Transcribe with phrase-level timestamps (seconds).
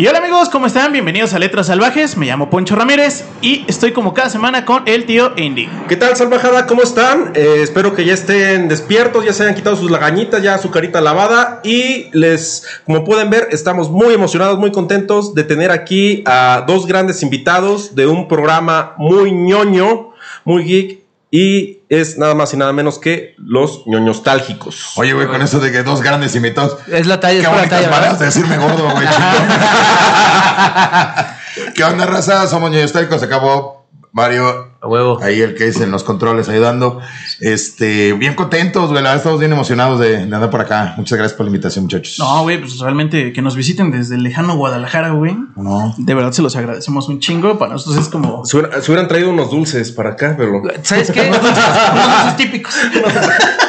[0.00, 0.94] Y hola amigos, ¿cómo están?
[0.94, 2.16] Bienvenidos a Letras Salvajes.
[2.16, 5.68] Me llamo Poncho Ramírez y estoy como cada semana con el tío Indy.
[5.90, 6.66] ¿Qué tal, salvajada?
[6.66, 7.32] ¿Cómo están?
[7.34, 11.02] Eh, espero que ya estén despiertos, ya se hayan quitado sus lagañitas, ya su carita
[11.02, 11.60] lavada.
[11.64, 16.86] Y les, como pueden ver, estamos muy emocionados, muy contentos de tener aquí a dos
[16.86, 20.14] grandes invitados de un programa muy ñoño,
[20.46, 21.00] muy geek.
[21.30, 24.92] Y es nada más y nada menos que los ñoñostálgicos.
[24.96, 26.76] Oye, güey, con eso de que dos grandes invitados.
[26.86, 27.90] Es la talla, Qué es por la bonitas talla.
[27.90, 29.06] maneras de decirme gordo, güey.
[31.74, 32.46] ¿Qué onda, raza?
[32.46, 33.22] Somos ñoños históricos.
[33.22, 33.79] Acabó
[34.12, 34.70] Mario.
[34.82, 35.20] A huevo.
[35.22, 37.00] Ahí el que es en los controles ayudando.
[37.38, 38.94] Este, bien contentos, güey.
[39.02, 40.94] La verdad estamos bien emocionados de, de andar por acá.
[40.96, 42.16] Muchas gracias por la invitación, muchachos.
[42.18, 45.36] No, güey, pues realmente que nos visiten desde el lejano Guadalajara, güey.
[45.56, 45.94] No.
[45.98, 47.58] De verdad se los agradecemos un chingo.
[47.58, 48.44] Para nosotros es como...
[48.46, 50.62] Se hubieran, se hubieran traído unos dulces para acá, pero.
[50.82, 51.30] ¿Sabes qué?
[51.30, 52.74] Unos típicos.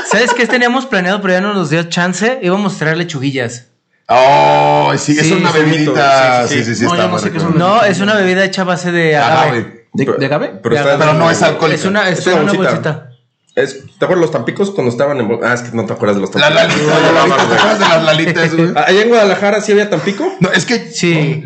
[0.09, 2.39] ¿Sabes qué teníamos planeado, pero ya no nos dio chance?
[2.42, 3.67] Íbamos a traer lechuguillas.
[4.08, 6.48] Oh, sí, es Sí, una es bebidita.
[6.48, 7.50] sí, Sí, sí, sí, sí, No, está yo no muy sé qué rico.
[7.52, 7.58] son.
[7.59, 9.42] No, es una bebida hecha a base de agave.
[9.59, 9.80] Agave.
[9.94, 10.59] ¿De, de agave?
[10.64, 11.80] Pero, Pero no es alcohólico.
[11.80, 12.70] Es una, es Es una una bolsita.
[12.72, 13.08] bolsita.
[13.56, 15.39] es- ¿Te acuerdas de los tampicos cuando estaban en.
[15.44, 16.88] Ah, es que no te acuerdas de los La tampicos.
[16.88, 17.58] lalita, No, no, la no, lalita, ¿te güey.
[17.58, 18.70] acuerdas de las lalitas, güey?
[18.75, 20.25] Allá en Guadalajara sí había tampico.
[20.39, 21.44] No, es que Sí.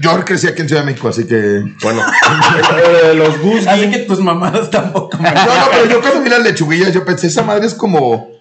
[0.00, 1.62] yo crecí aquí en Ciudad de México, así que.
[1.82, 2.02] Bueno,
[3.16, 5.16] los Gus Así que tus mamadas tampoco.
[5.18, 8.37] me- No, no, pero yo cuando vi las lechuguillas, yo pensé, esa madre es como.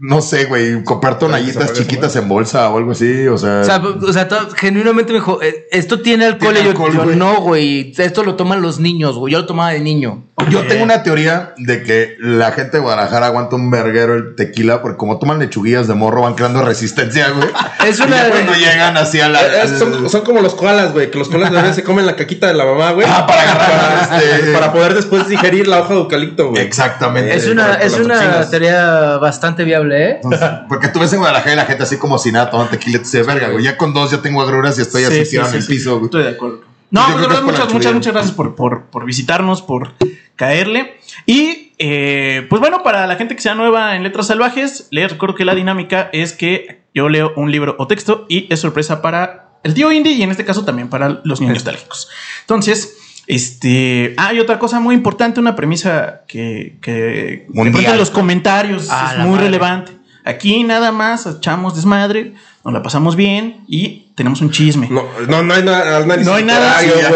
[0.00, 3.60] No sé, güey, comprar toallitas chiquitas en bolsa o algo así, o sea.
[3.60, 6.52] O sea, o sea, todo- genuinamente me dijo, eh, esto tiene alcohol.
[6.54, 7.16] Tiene y yo, alcohol, yo, güey.
[7.16, 7.92] no, güey.
[7.96, 9.32] Esto lo toman los niños, güey.
[9.32, 10.24] Yo lo tomaba de niño.
[10.50, 14.82] Yo tengo una teoría de que la gente de Guadalajara aguanta un verguero el tequila,
[14.82, 17.48] porque como toman lechuguillas de morro van creando resistencia, güey.
[17.86, 19.40] Es Y una- cuando llegan así a la.
[19.40, 22.16] Eh, eh, son, son como los koalas, güey, que los koalas de se comen la
[22.16, 23.06] caquita de la mamá, güey.
[23.08, 26.62] Ah, para agarrar, Para, este- para poder después digerir la hoja de eucalipto, güey.
[26.62, 27.34] Exactamente.
[27.34, 28.50] Es una, es una toxinas.
[28.50, 30.20] teoría bastante viable, ¿eh?
[30.68, 33.04] Porque tú ves en Guadalajara y la gente así como si nada tomando tequila, te
[33.04, 33.64] dice, verga, güey.
[33.64, 35.66] Ya con dos ya tengo agruras y estoy Sí, así sí, tirado sí, en el
[35.66, 36.04] sí, piso, güey.
[36.06, 36.60] Estoy de acuerdo.
[36.90, 39.92] No, pues de verdad, muchas, muchas, muchas gracias por, por, por visitarnos, por
[40.36, 40.96] caerle.
[41.26, 45.34] Y eh, pues bueno, para la gente que sea nueva en Letras Salvajes, les recuerdo
[45.34, 49.58] que la dinámica es que yo leo un libro o texto y es sorpresa para
[49.62, 52.08] el tío Indy y en este caso también para los niños nostálgicos.
[52.42, 54.14] Entonces, este.
[54.16, 59.18] Ah, y otra cosa muy importante, una premisa que, que en los comentarios Ah, es
[59.20, 59.44] muy madre.
[59.44, 59.92] relevante.
[60.24, 64.88] Aquí nada más echamos desmadre, nos la pasamos bien y tenemos un chisme.
[64.90, 66.04] No, no, no hay nada.
[66.04, 67.12] No hay nada, sí, no de- está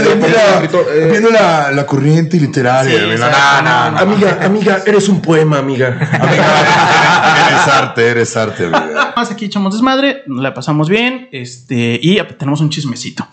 [0.00, 3.00] de- viendo de- la- escritor, eh, viendo la, la corriente literaria.
[3.00, 3.06] Sí.
[3.18, 3.98] No, no, no, no.
[3.98, 5.88] Amiga, amiga, eres un poema, amiga.
[7.48, 9.12] Eres arte, eres arte, amiga.
[9.16, 13.26] más aquí echamos desmadre, nos la pasamos bien, este, y tenemos un chismecito.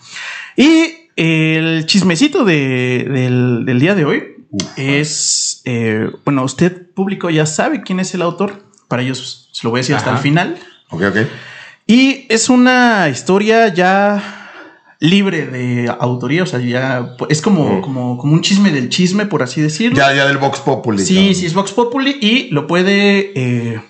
[0.56, 4.22] Y el chismecito de- del, del día de hoy
[4.76, 9.70] es, eh, bueno, usted público ya sabe quién es el autor, para ellos se lo
[9.70, 10.56] voy a decir hasta el final.
[10.90, 11.16] Ok, ok.
[11.86, 14.36] Y es una historia ya
[14.98, 19.42] libre de autoría, o sea, ya es como, como, como un chisme del chisme, por
[19.42, 19.96] así decirlo.
[19.96, 21.04] Ya, ya del Vox Populi.
[21.04, 21.34] Sí, ¿no?
[21.34, 23.32] sí, es Vox Populi y lo puede.
[23.34, 23.80] eh,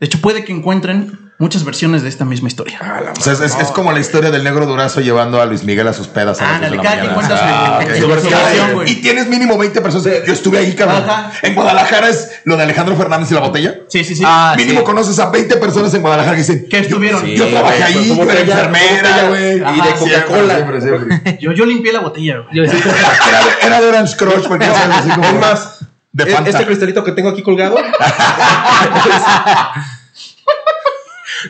[0.00, 2.78] de hecho, puede que encuentren muchas versiones de esta misma historia.
[3.18, 5.88] O sea, es, es- es como la historia del negro durazo llevando a Luis Miguel
[5.88, 7.16] a sus pedas a las de la mañana.
[7.32, 8.86] Ah, versión.
[8.88, 10.06] Y tienes mínimo 20 personas.
[10.24, 11.02] Yo estuve ahí, cabrón.
[11.02, 11.32] Ajá.
[11.42, 13.74] En Guadalajara es lo de Alejandro Fernández y la botella.
[13.88, 14.22] Sí, sí, sí.
[14.24, 14.86] Ah, mínimo sí.
[14.86, 17.26] conoces a 20 personas en Guadalajara que dicen que estuvieron.
[17.26, 19.56] Yo Sí, trabajé ahí, eres botella, enfermera, güey.
[19.56, 21.38] y de Coca-Cola.
[21.40, 22.54] Yo, yo limpié la botella, güey.
[22.54, 25.26] Yo- Era, de- era Orange Crush, porque ya sabes, así como.
[25.26, 25.78] Es más,
[26.12, 26.50] de e- Fanta.
[26.50, 27.76] este cristalito que tengo aquí colgado.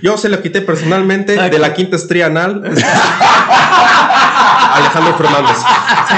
[0.01, 2.63] Yo se lo quité personalmente de la quinta estría anal.
[4.75, 5.57] Alejandro Fernández.
[6.09, 6.17] Sí,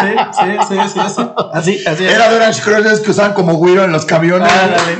[0.00, 1.22] sí, sí, sí, sí, sí.
[1.52, 2.04] Así, así.
[2.04, 4.50] Era de Orange Crush esos que usaban como güiro en los camiones.
[4.52, 4.98] Ándale.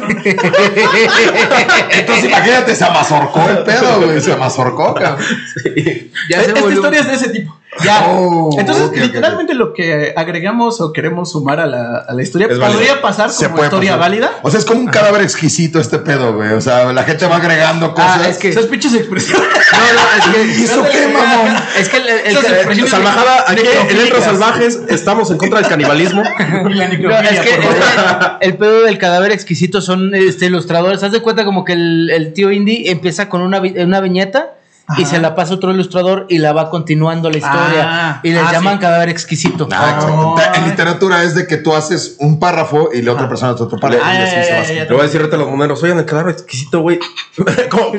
[1.92, 4.20] Entonces imagínate, se amazorcó el pedo, güey.
[4.20, 7.57] Se amazorcó, Esta volvió- historia es de ese tipo.
[7.84, 8.06] Ya.
[8.08, 12.58] Oh, Entonces, literalmente lo que agregamos o queremos sumar a la, a la historia Es
[12.58, 14.00] podría pasar como puede historia pasar.
[14.00, 14.30] válida.
[14.42, 16.50] O sea, es como un cadáver exquisito este pedo, güey.
[16.52, 18.20] O sea, la gente va agregando cosas.
[18.22, 19.46] Ah, es que- Esas pinches expresiones.
[19.70, 20.62] No, no, es que.
[20.62, 21.56] ¿Hizo qué, mamón?
[21.78, 26.22] Es que el, el- el- expresiones Salvajada, aquí en Salvajes estamos en contra del canibalismo.
[26.38, 28.36] La No, es necrofilia, que por favor.
[28.40, 31.02] el pedo del cadáver exquisito son este, ilustradores.
[31.02, 34.54] Haz de cuenta como que el, el tío Indy empieza con una, una viñeta
[34.96, 37.82] y se la pasa otro ilustrador y la va continuando la historia.
[37.84, 38.80] Ah, y les ah, llaman sí.
[38.80, 39.68] cadáver exquisito.
[39.70, 40.34] Ah, exacto.
[40.38, 40.60] Ay.
[40.60, 43.78] En literatura es de que tú haces un párrafo y la otra persona hace otro
[43.78, 44.02] párrafo.
[44.04, 44.84] Ah, y así ya, se ya, va ya, ya.
[44.84, 46.98] Le voy a decir ahorita a los moneros, oigan, el cadáver exquisito, güey.
[47.70, 47.92] ¿Cómo?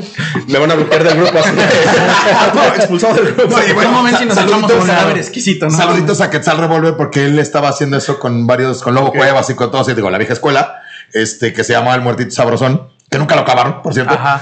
[0.47, 1.49] Me van a bloquear del grupo así.
[2.55, 3.57] No, expulsado del grupo.
[3.57, 5.77] Sí, En un momento sa- si nos con a- cadáver exquisito, ¿no?
[5.77, 9.55] Saluditos a Quetzal Revolver porque él estaba haciendo eso con varios, con Lobo Cuevas y
[9.55, 10.81] con todos, y digo, la vieja escuela,
[11.13, 12.89] este, que se llama El Muertito Sabrosón.
[13.09, 14.13] Que nunca lo acabaron, por cierto.
[14.13, 14.41] Ajá.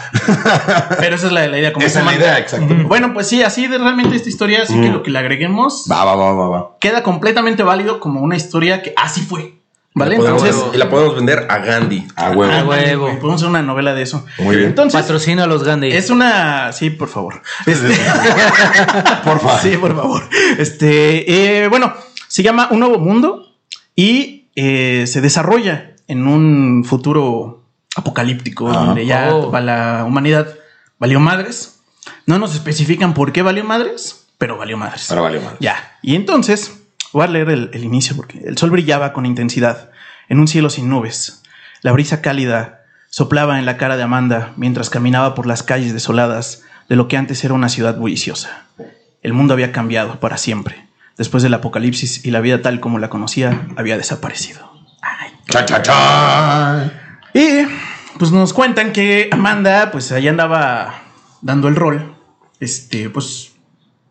[1.00, 1.72] Pero esa es la, la idea.
[1.74, 2.74] Como Esa es la idea, exacto.
[2.86, 6.04] Bueno, pues sí, así de realmente esta historia, así que lo que le agreguemos Va,
[6.04, 6.78] va, va, va, va.
[6.80, 9.54] queda completamente válido como una historia que así fue.
[9.94, 10.12] ¿Vale?
[10.12, 12.08] La podemos- Entonces, y la podemos vender a Gandhi.
[12.16, 12.54] A huevo.
[12.54, 13.04] Ah, huevo.
[13.06, 14.26] güey, podemos hacer una novela de eso.
[14.38, 14.68] Muy bien.
[14.70, 15.92] Entonces, Patrocina a los Gandhi.
[15.92, 16.72] es una.
[16.72, 17.42] Sí, por favor.
[19.24, 19.60] Por favor.
[19.62, 20.24] Sí, por favor.
[20.58, 21.94] Este, eh, bueno,
[22.28, 23.44] se llama Un Nuevo Mundo
[23.96, 27.64] y eh, se desarrolla en un futuro
[27.98, 28.74] apocalíptico Ah.
[28.86, 29.52] donde ya Oh.
[29.60, 30.48] la humanidad
[31.00, 31.80] valió madres.
[32.26, 35.06] No nos especifican por qué valió madres, pero valió madres.
[35.10, 35.60] Pero valió madres.
[35.60, 35.98] Ya.
[36.02, 36.80] Y entonces,
[37.12, 39.90] voy a leer el, el inicio porque el sol brillaba con intensidad
[40.30, 41.42] en un cielo sin nubes.
[41.82, 46.64] La brisa cálida soplaba en la cara de Amanda mientras caminaba por las calles desoladas
[46.90, 48.66] de lo que antes era una ciudad bulliciosa.
[49.22, 50.88] El mundo había cambiado para siempre.
[51.18, 54.72] Después del apocalipsis y la vida tal como la conocía había desaparecido.
[55.02, 55.32] Ay.
[55.50, 56.92] Cha, cha, cha.
[57.38, 57.68] Y
[58.18, 61.02] pues nos cuentan que Amanda, pues allá andaba
[61.42, 62.16] dando el rol.
[62.60, 63.52] Este, pues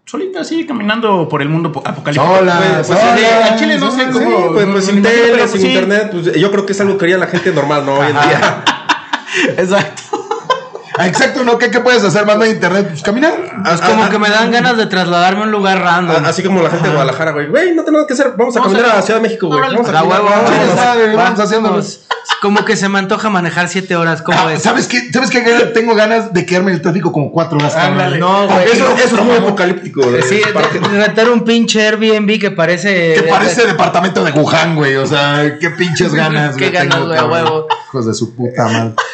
[0.04, 2.36] solita así, caminando por el mundo po- apocalíptico.
[2.38, 5.60] Sola, Pues, pues, al chile no sé Sí, cómo- pues, pues, sin tele, pero sin
[5.60, 5.66] sí.
[5.68, 7.94] internet, pues yo creo que es algo que haría la gente normal, ¿no?
[7.94, 8.64] Hoy en día.
[9.58, 10.02] Exacto.
[10.98, 11.58] Ah, Exacto, ¿no?
[11.58, 12.86] ¿Qué, qué puedes hacer más de internet?
[12.88, 13.34] Pues caminar.
[13.72, 16.24] Es como que me dan ganas de trasladarme a un lugar random.
[16.24, 17.48] A- Así como la gente de Guadalajara, güey.
[17.48, 18.32] Güey, no tengo nada que hacer.
[18.36, 19.58] Vamos a Vamos caminar a- a, Ciudad de México, güey.
[19.58, 20.20] Órale, Vamos a Da caminar.
[20.22, 22.00] huevo, Vamos, vamos.
[22.42, 24.20] Como que se me antoja manejar siete horas.
[24.22, 24.62] ¿Cómo Ah, es?
[24.62, 25.10] ¿Sabes qué?
[25.12, 25.40] ¿Sabes qué?
[25.72, 27.74] Tengo ganas de quedarme en el tráfico como cuatro horas.
[27.76, 28.18] Ándale.
[28.18, 28.64] No, güey.
[28.72, 30.02] Eso, eso es muy apocalíptico.
[30.02, 30.22] güey.
[30.22, 30.40] Sí,
[30.92, 33.14] rentar un pinche Airbnb que parece.
[33.14, 34.96] Que parece departamento de Wuhan, güey.
[34.96, 36.56] O sea, qué pinches ganas.
[36.56, 37.68] Qué ganas, güey, a huevo.
[37.96, 38.94] Hijos de su puta madre.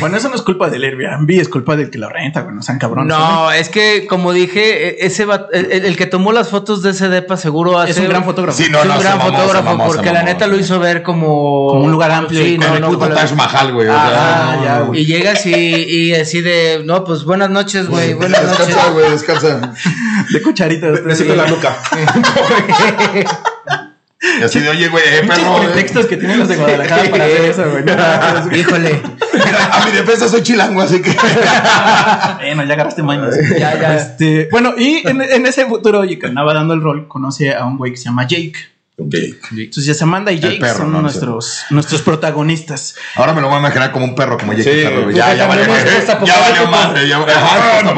[0.00, 2.54] Bueno, eso no es culpa del Airbnb, es culpa del que lo renta, güey.
[2.54, 3.14] No sean cabrones.
[3.14, 6.90] No, es que como dije, e- ese va- el, el que tomó las fotos de
[6.90, 8.56] ese depa seguro hace Es un gran fotógrafo.
[8.56, 10.50] Sí, no, es no, un se gran mamó, fotógrafo mamó, porque la neta sí.
[10.50, 13.08] lo hizo ver como Como un lugar amplio y Sí, Con no, el no, puto
[13.10, 13.88] Taj Mahal, güey.
[13.88, 15.00] O Ah, sea, ya, no, güey.
[15.02, 18.66] Y llegas y, y así de, no, pues buenas noches, güey, buenas noches.
[18.66, 19.74] Descansa, güey, descansa.
[20.32, 21.02] De cucharitas.
[21.04, 21.76] Necesito la nuca.
[24.20, 25.62] Y así de, oye, güey, eh, perro.
[25.62, 25.66] eh.
[25.66, 27.84] pretextos que tienen los de Guadalajara para hacer eso, güey.
[27.84, 28.56] No.
[28.56, 29.00] Híjole,
[29.32, 31.10] Mira, a mi defensa soy chilango, así que.
[32.38, 33.34] Bueno, ya agarraste mañas.
[33.58, 33.96] Ya, ya.
[33.96, 37.64] Este, bueno, y en, en ese futuro, oye, que andaba dando el rol, conoce a
[37.64, 38.54] un güey que se llama Jake.
[39.00, 39.14] Ok.
[39.52, 41.00] Entonces ya Amanda y Jake perro, son ¿no?
[41.02, 42.96] nuestros, nuestros protagonistas.
[43.14, 44.82] Ahora me lo voy a imaginar como un perro, como Jake Sí.
[44.82, 45.14] Perro, güey.
[45.14, 45.90] Ya, ya valió madre.
[46.26, 47.08] Ya valió madre.
[47.08, 47.94] Ya Ah, valió.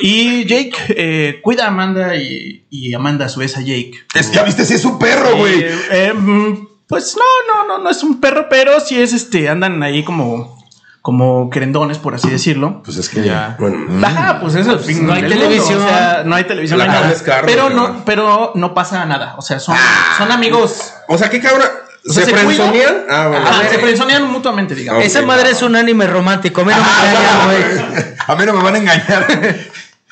[0.00, 3.92] Y Jake eh, cuida a Amanda y, y Amanda a su vez a Jake.
[4.14, 5.60] Es- Ya viste, sí es un perro, güey.
[5.62, 9.48] Eh, eh, mm, pues no, no, no, no es un perro, pero sí es este,
[9.48, 10.58] andan ahí como,
[11.02, 12.82] como querendones, por así decirlo.
[12.84, 13.56] Pues es que ya.
[13.58, 15.78] Bueno, Ajá, pues es el fin no hay televisión.
[15.78, 17.12] mundo, o sea, no hay televisión, La nada.
[17.12, 19.34] es pero no, pero no pasa nada.
[19.38, 19.76] O sea, son,
[20.18, 20.92] son amigos.
[21.08, 21.68] o sea, ¿qué cabrón?
[22.08, 22.96] O sea, ¿Se se frenzonean?
[23.10, 23.46] Ah, bueno.
[23.46, 25.04] Ajá, se frenzonean mutuamente, digamos.
[25.04, 28.14] Esa madre es un anime romántico, a mí no me engañan, güey.
[28.26, 29.26] A mí no me van a engañar.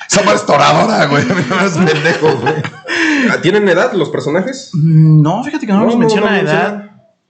[0.09, 1.23] Somos restauradora, güey.
[1.23, 2.55] A mí no me hagas pendejo, güey.
[3.31, 4.71] Ah, ¿Tienen edad los personajes?
[4.75, 6.45] Mm, No, fíjate que no, No, nos no, menciona no edad.
[6.73, 6.85] menciona.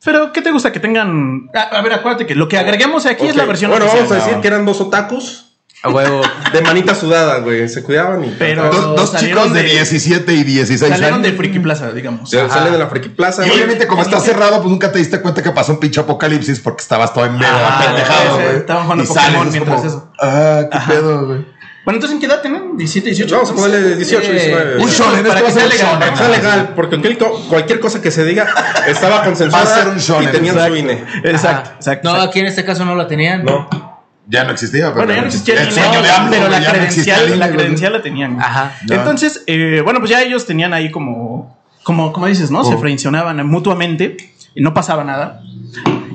[0.04, 0.70] Pero, ¿qué te gusta?
[0.72, 1.50] Que tengan.
[1.54, 4.06] A, a ver, acuérdate que lo que agreguemos aquí es la versión Bueno, oficial.
[4.08, 5.47] vamos a decir que eran dos otakus
[5.82, 6.22] A huevo.
[6.52, 7.68] de manita sudada, güey.
[7.68, 8.34] Se cuidaban y.
[8.38, 11.30] Pero- Dos, dos salieron chicos de, de- 17 y 16 Salieron años.
[11.30, 12.28] de Friki Plaza, digamos.
[12.30, 15.20] Se- salen de la Friki Plaza, Y obviamente, como está cerrado, pues nunca te diste
[15.20, 18.56] cuenta que pasó un pinche apocalipsis porque estabas todo en Ah, pendejado, güey.
[18.56, 20.12] estaban jugando Y Pokémon sales, es mientras como, eso.
[20.20, 20.90] Ah, qué Ajá.
[20.92, 21.58] pedo, güey.
[21.84, 22.76] Bueno, entonces, ¿en qué edad tienen?
[22.76, 23.34] 17, 18.
[23.36, 24.76] Vamos a ponerle 18, Eh, 19.
[24.82, 26.16] Un shonen, esto va a que ser legal, shonen.
[26.18, 28.46] Sea legal, porque cualquier, cualquier cosa que se diga
[28.86, 30.74] estaba consensuada Va a ser un shonen, y tenían exacto.
[30.74, 31.04] su INE.
[31.24, 31.76] Exacto, Ajá.
[31.76, 32.12] exacto.
[32.16, 33.44] No, aquí en este caso no la tenían.
[33.44, 33.97] No.
[34.30, 35.80] Ya no existía, pero Bueno, ya no existía el de
[36.10, 38.38] AMLO, pero la no credencial, INE, la credencial la tenían.
[38.40, 38.74] Ajá.
[38.86, 38.96] Ya.
[38.96, 42.62] Entonces, eh, bueno, pues ya ellos tenían ahí como, como, como dices, ¿no?
[42.64, 42.78] Se Oh.
[42.78, 44.16] frencionaban mutuamente
[44.54, 45.40] y no pasaba nada.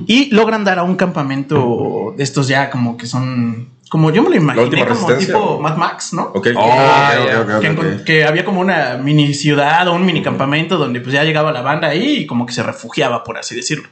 [0.05, 4.29] Y logran dar a un campamento de estos ya como que son, como yo me
[4.29, 6.23] lo imaginé, como tipo Mad Max, ¿no?
[6.35, 6.47] Ok.
[6.55, 7.39] Oh, Ah, ok, ya.
[7.41, 11.13] ok, ok, que, que había como una mini ciudad o un mini campamento donde pues
[11.13, 13.87] ya llegaba la banda ahí y como que se refugiaba, por así decirlo.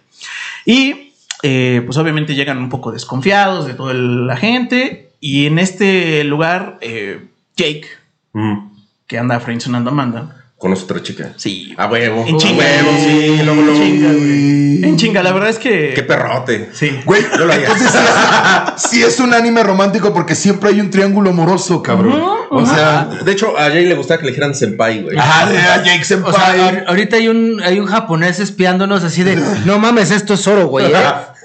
[0.66, 1.11] Y
[1.44, 6.78] eh, pues obviamente llegan un poco desconfiados de toda la gente y en este lugar
[6.82, 7.88] eh, Jake,
[8.34, 8.72] Mm.
[9.08, 11.34] que anda frencionando a Amanda, Conoce otra chica.
[11.38, 12.24] sí, A huevo.
[12.28, 12.60] En A chinga.
[12.60, 13.42] huevo, sí.
[13.44, 13.82] Luego, luego.
[13.82, 14.84] en chinga, güey.
[14.84, 15.94] En chinga, la verdad es que...
[15.96, 16.70] Qué perrote.
[16.72, 17.00] Sí.
[17.04, 17.66] Güey, Yo lo haría.
[17.66, 22.22] entonces sí es, sí es un anime romántico porque siempre hay un triángulo amoroso, cabrón.
[22.52, 25.18] O sea, De hecho, a Jay le gustaba que le dijeran senpai, güey.
[25.18, 26.60] ajá, de a Jake O sea, Senpai.
[26.60, 30.68] ahor- ahorita hay un, hay un japonés espiándonos así de, no mames, esto es oro,
[30.68, 30.86] güey.
[30.86, 30.96] ¿eh?".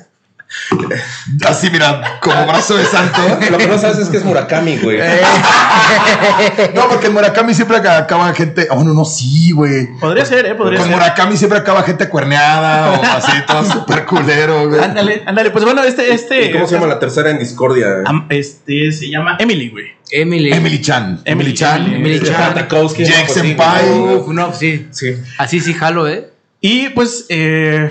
[1.47, 3.19] Así, mira, como brazo de santo.
[3.51, 4.99] Lo que no sabes es que es Murakami, güey.
[6.75, 8.67] No, porque en Murakami siempre acaba gente.
[8.71, 9.89] Oh, no, no, sí, güey.
[10.01, 10.55] Podría ser, ¿eh?
[10.55, 10.97] Podría Con ser.
[10.97, 14.81] Murakami siempre acaba gente cuerneada o así, todo súper culero, güey.
[14.83, 15.51] Ándale, ándale.
[15.51, 16.47] Pues bueno, este, este.
[16.47, 18.03] ¿Y ¿Cómo se llama la tercera en discordia?
[18.05, 19.87] Am- Este se llama Emily, güey.
[20.11, 20.53] Emily.
[20.53, 21.21] Emily Chan.
[21.25, 21.95] Emily, Emily Chan.
[21.95, 22.87] Emily, Chan.
[22.95, 23.85] Sí, Senpai.
[24.29, 24.87] no, sí.
[24.91, 25.17] Sí.
[25.39, 26.31] Así sí jalo, ¿eh?
[26.61, 27.91] Y pues eh,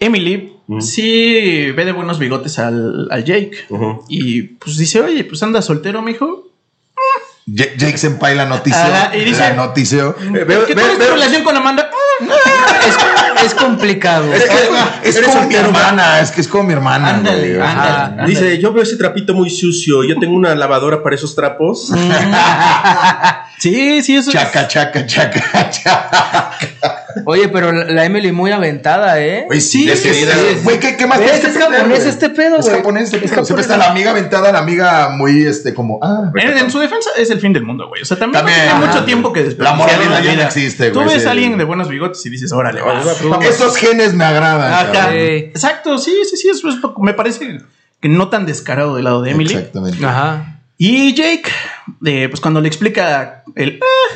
[0.00, 3.52] Emily sí ve de buenos bigotes al, al Jake.
[3.68, 4.04] Ujú.
[4.08, 6.48] Y pues dice, oye, pues anda soltero, mijo.
[7.56, 8.78] Ja- Jake Senpai la notició.
[8.80, 10.14] Ajá, y dice- la notició.
[10.14, 11.90] ¿Qué ve- tal es tu veo- relación con Amanda?
[12.86, 12.96] Es,
[13.44, 14.32] es complicado.
[14.32, 14.44] Es,
[15.04, 17.10] es Eres como mi hermana, es que es como mi hermana.
[17.16, 17.60] Ándale, güey.
[17.68, 17.88] ándale.
[17.90, 18.04] Ajá.
[18.06, 18.28] ándale.
[18.28, 20.04] Dice, yo veo ese trapito muy sucio.
[20.04, 21.90] Yo tengo una lavadora para esos trapos.
[23.58, 26.50] Sí, sí, eso es- Chaca, chaca, chaca, chaca.
[27.26, 29.44] Oye, pero la Emily muy aventada, ¿eh?
[29.46, 30.64] Güey, sí, Sí, es sí, es-.
[30.64, 31.30] Güey, ¿qué, qué más ¿Ves?
[31.40, 32.76] tienes que Es japonés este pedo, Es güey.
[32.78, 33.44] japonés este Es pedo.
[33.44, 36.32] Siempre está la amiga aventada, la amiga muy, este, como, ah.
[36.34, 38.02] En, en su defensa es el fin del mundo, güey.
[38.02, 40.36] O sea, también, También, no tiene mucho tiempo que La moralidad en la ya no
[40.38, 40.46] vida.
[40.46, 41.28] existe, Tú güey, ves sí.
[41.28, 43.00] a alguien de buenos bigotes y dices, órale, va.
[43.32, 44.72] Vamos, Esos genes me agradan.
[44.72, 45.14] Ajá.
[45.14, 46.48] Exacto, sí, sí, sí.
[46.48, 47.58] Eso es, me parece
[48.00, 49.54] que no tan descarado del lado de Emily.
[49.54, 50.04] Exactamente.
[50.04, 50.58] Ajá.
[50.78, 51.50] Y Jake,
[52.04, 53.80] eh, pues cuando le explica el...
[53.82, 54.14] "Ah,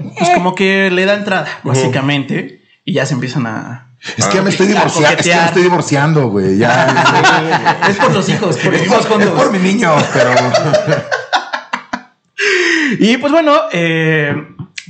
[0.00, 2.62] eh", pues como que le da entrada, básicamente.
[2.84, 3.86] Y ya se empiezan a...
[4.16, 5.08] Es que ya me estoy divorciando.
[5.18, 6.56] Es que me estoy divorciando, güey.
[6.58, 7.80] Ya.
[7.88, 10.30] es por los hijos, por los es, hijos por, es por mi niño, pero.
[13.00, 14.34] Y pues bueno, eh,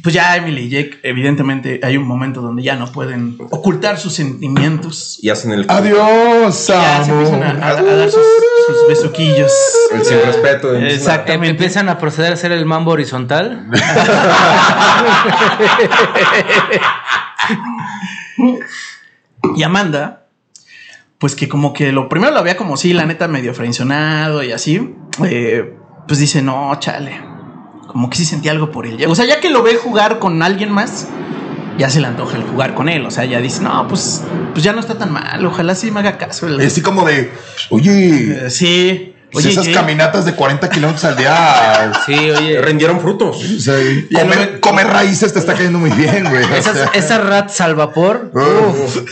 [0.02, 4.12] pues ya Emily y Jake, evidentemente hay un momento donde ya no pueden ocultar sus
[4.14, 5.18] sentimientos.
[5.22, 8.22] Y hacen el, Adiós, Ya se empiezan a, a- a dar sus,
[8.66, 9.52] sus besuquillos.
[9.94, 10.74] el sin respeto.
[10.74, 10.76] Exacto.
[10.86, 11.50] Exactamente.
[11.50, 13.66] Empiezan a proceder a hacer el mambo horizontal.
[19.56, 20.26] Y Amanda,
[21.18, 24.52] pues que como que lo primero lo había como sí, la neta medio frencionado y
[24.52, 25.74] así, eh,
[26.06, 27.20] pues dice, no, chale,
[27.88, 29.02] como que sí sentía algo por él.
[29.08, 31.08] O sea, ya que lo ve jugar con alguien más,
[31.78, 33.04] ya se le antoja el jugar con él.
[33.04, 36.00] O sea, ya dice, no, pues, pues ya no está tan mal, ojalá sí me
[36.00, 36.46] haga caso.
[36.46, 37.30] el- Es así como de.
[37.70, 38.48] Oye.
[38.50, 39.14] Sí.
[39.32, 41.92] pues Oye, esas caminatas de 40 kilómetros al día.
[42.06, 42.60] Sí, oye.
[42.62, 43.38] Rendieron frutos.
[43.60, 43.74] sea,
[44.20, 46.44] comer, comer raíces te está cayendo muy bien, güey.
[46.56, 48.30] Esas, esas rats al vapor.
[48.34, 49.02] Uf.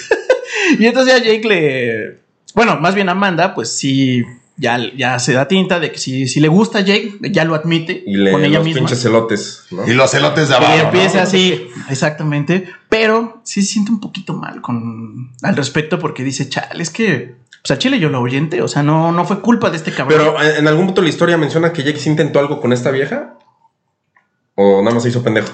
[0.79, 2.19] Y entonces ya Jake le.
[2.55, 4.25] Bueno, más bien Amanda, pues sí,
[4.57, 7.55] ya, ya se da tinta de que si, si le gusta a Jake, ya lo
[7.55, 8.81] admite Y le con ella los misma.
[8.81, 9.67] pinches celotes.
[9.71, 9.87] ¿no?
[9.87, 10.75] Y los elotes de Y abajo.
[10.87, 11.23] empieza ¿no?
[11.25, 12.69] así, exactamente.
[12.89, 17.35] Pero sí se siente un poquito mal con al respecto porque dice, chale, es que
[17.63, 20.19] pues a Chile yo lo oyente, o sea, no, no fue culpa de este cabrón.
[20.19, 22.73] Pero eh, en algún punto de la historia menciona que Jake sí intentó algo con
[22.73, 23.35] esta vieja.
[24.55, 25.53] O nada más se hizo pendejo.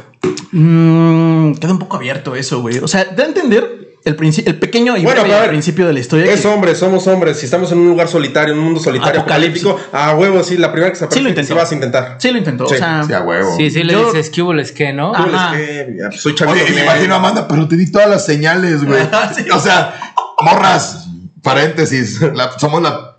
[0.52, 2.78] Mm, queda un poco abierto eso, güey.
[2.78, 4.16] O sea, da a entender el,
[4.46, 6.32] el pequeño y Bueno, ver, principio de la historia.
[6.32, 7.38] Es que- hombre, somos hombres.
[7.38, 10.72] Si estamos en un lugar solitario, en un mundo solitario apocalíptico, a huevo, sí, la
[10.72, 11.48] primera que se Sí lo aparece, intentó.
[11.48, 12.16] sí vas a intentar.
[12.18, 13.56] Sí lo intentó, Sí, o sea, Sí, a huevo.
[13.56, 15.12] Sí, sí, le Yo- dices que hubo les que, ¿no?
[15.14, 15.52] Ah.
[15.56, 16.64] Es que, ya, pues, soy chavito.
[16.64, 19.02] Oye, me imagino Amanda, pero te di todas las señales, güey.
[19.36, 19.44] Sí.
[19.50, 19.94] O sea,
[20.42, 21.08] morras,
[21.42, 23.11] paréntesis, la- somos la.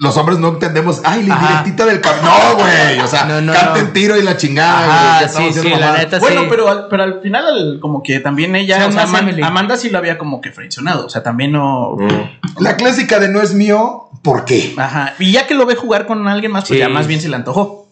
[0.00, 1.00] Los hombres no entendemos.
[1.04, 1.46] Ay, la Ajá.
[1.46, 2.98] indirectita del cab- No, güey.
[3.00, 3.90] O sea, No, no, canten no.
[3.92, 6.46] tiro y la chingada, Ajá, sí, sí, la neta Bueno, sí.
[6.50, 9.28] pero, al- pero al final, al- como que también ella, Sí, o sea, más Aman-
[9.28, 9.42] Emily.
[9.42, 11.06] Amanda sí lo había como que frencionado.
[11.06, 11.96] O sea, también no.
[11.98, 12.62] Mm.
[12.62, 14.74] La clásica de no es mío, ¿por qué?
[14.78, 15.14] Ajá.
[15.18, 16.80] Y ya que lo ve jugar con alguien más, pues Sí.
[16.80, 17.88] ya más bien se le antojó.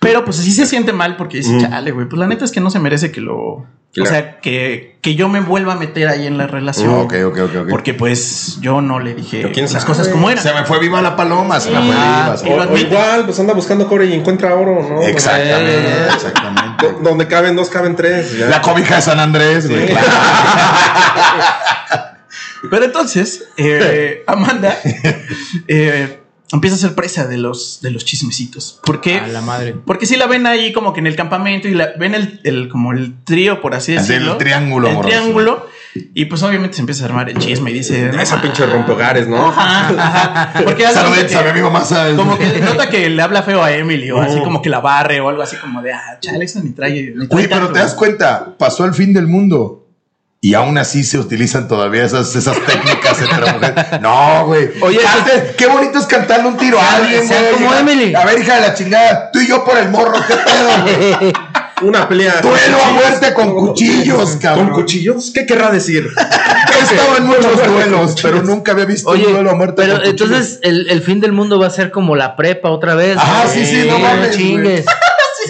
[0.00, 1.60] Pero pues sí se siente mal porque dice, Mm.
[1.60, 2.06] chale, güey.
[2.08, 3.64] Pues la neta es que no se merece que lo.
[3.94, 4.10] Claro.
[4.10, 6.88] O sea, que, que yo me vuelva a meter ahí en la relación.
[6.90, 7.68] Ok, ok, ok, ok.
[7.70, 10.42] Porque pues yo no le dije quién las cosas como eran.
[10.42, 12.42] Se me fue viva la paloma, se me fue Ah, viva.
[12.42, 15.00] me lo O, fue- o igual, pues anda buscando cobre y encuentra oro, ¿no?
[15.02, 16.86] Exactamente, Eh, exactamente.
[16.90, 18.36] do- Donde caben dos, caben tres.
[18.36, 18.46] ya.
[18.46, 19.86] La cobija de San Andrés, güey.
[19.86, 20.06] claro.
[22.70, 24.76] Pero entonces, eh, Amanda
[25.68, 26.18] eh,
[26.52, 28.80] empieza a ser presa de los, de los chismecitos.
[28.84, 29.18] ¿Por qué?
[29.18, 29.74] A la madre.
[29.86, 32.68] Porque si la ven ahí como que en el campamento y la, ven el, el-
[32.68, 34.38] como el trío, por así Así, el decirlo.
[34.38, 35.14] triángulo El amoroso.
[35.16, 35.66] triángulo.
[36.12, 38.10] Y pues obviamente se empieza a armar el chisme y dice...
[38.20, 39.46] Esa pinche rompehogares, ¿no?
[39.48, 40.52] Ajá, ajá.
[40.64, 42.16] Porque que- sabe mi mamá, sabe.
[42.16, 44.42] como que nota que le habla feo a Emily o así Oh.
[44.44, 47.12] como que la barre o algo así como de, ah, chale, eso ni trae.
[47.14, 47.72] ni trae Güey, pero tanto".
[47.74, 49.83] te das cuenta, pasó el fin del mundo.
[50.44, 54.00] Y aún así se utilizan todavía esas, esas técnicas entre mujeres.
[54.02, 54.72] No, güey.
[54.82, 55.00] Oye,
[55.56, 57.52] qué bonito es cantarle un tiro a alguien, güey.
[57.52, 58.14] como Emily.
[58.14, 61.32] A ver, hija de la chingada, tú y yo por el morro, qué pedo, güey.
[61.88, 62.42] Una pelea.
[62.42, 64.66] Duelo a muerte con cuchillos, cabrón.
[64.66, 65.32] ¿Con cuchillos?
[65.34, 66.10] ¿Qué querrá decir?
[66.18, 69.96] He estado en muchos duelos, pero nunca había visto Oye, un duelo a muerte pero
[69.96, 73.16] con entonces el, el fin del mundo va a ser como la prepa otra vez.
[73.18, 74.84] Ah, sí, sí, no mames, chingues.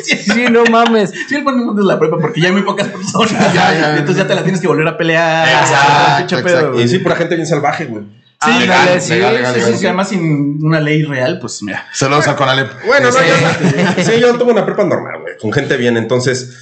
[0.03, 0.47] Sí.
[0.51, 1.13] No mames.
[1.29, 3.31] Sí, el buen mundo es la prepa porque ya hay muy pocas personas.
[3.55, 3.91] Ya, ya.
[3.99, 5.49] Entonces ya te la tienes que volver a pelear.
[5.49, 6.81] Exacto.
[6.81, 8.05] Y sí, pura gente bien salvaje, güey.
[8.45, 9.79] Sí, legal, sí, legal, legal, Sí, legal.
[9.79, 11.87] sí, además sin una ley real, pues mira.
[11.93, 12.71] Saludos a Conalep.
[12.85, 16.55] Bueno, no, Este, yo, sí, yo tuve una prepa normal, güey, con gente bien, entonces.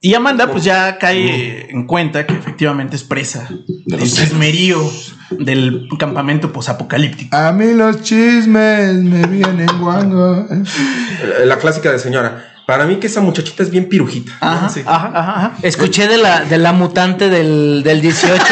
[0.00, 4.80] Y Amanda, pues ya cae en cuenta que efectivamente es presa De del chismerío
[5.30, 7.36] del campamento posapocalíptico.
[7.36, 10.46] A mí los chismes me vienen guango.
[11.44, 12.46] La clásica de señora.
[12.66, 14.32] Para mí que esa muchachita es bien pirujita.
[14.40, 14.82] Ajá, Sí.
[14.86, 15.52] ajá, ajá, ajá.
[15.62, 18.42] Escuché de la, de la mutante del, del 18